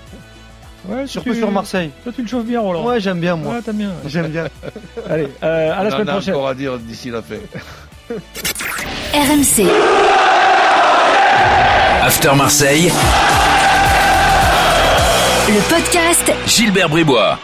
Ouais, 0.89 1.07
surtout 1.07 1.33
tu- 1.35 1.39
sur 1.39 1.51
Marseille. 1.51 1.91
Toi, 2.03 2.13
tu 2.17 2.23
le 2.23 2.29
chauffes 2.29 2.47
bien, 2.47 2.61
Roland. 2.63 2.87
Ouais, 2.87 2.99
j'aime 2.99 3.21
bien 3.21 3.37
moi. 3.37 3.57
Ouais, 3.57 3.61
t'aimes 3.63 3.77
bien. 3.77 3.91
J'aime 4.07 4.29
bien. 4.29 4.47
Allez, 5.11 5.29
euh, 5.43 5.73
à 5.79 5.83
la 5.83 5.89
On 5.89 5.93
semaine 5.93 6.09
en 6.09 6.13
a 6.13 6.15
prochaine. 6.15 6.35
encore 6.35 6.49
à 6.49 6.55
dire 6.55 6.79
d'ici 6.79 7.11
la 7.11 7.21
fin. 7.21 7.35
RMC, 9.13 9.67
After 12.03 12.35
Marseille, 12.35 12.91
le 15.49 15.61
podcast 15.69 16.33
Gilbert 16.47 16.89
Bribois. 16.89 17.39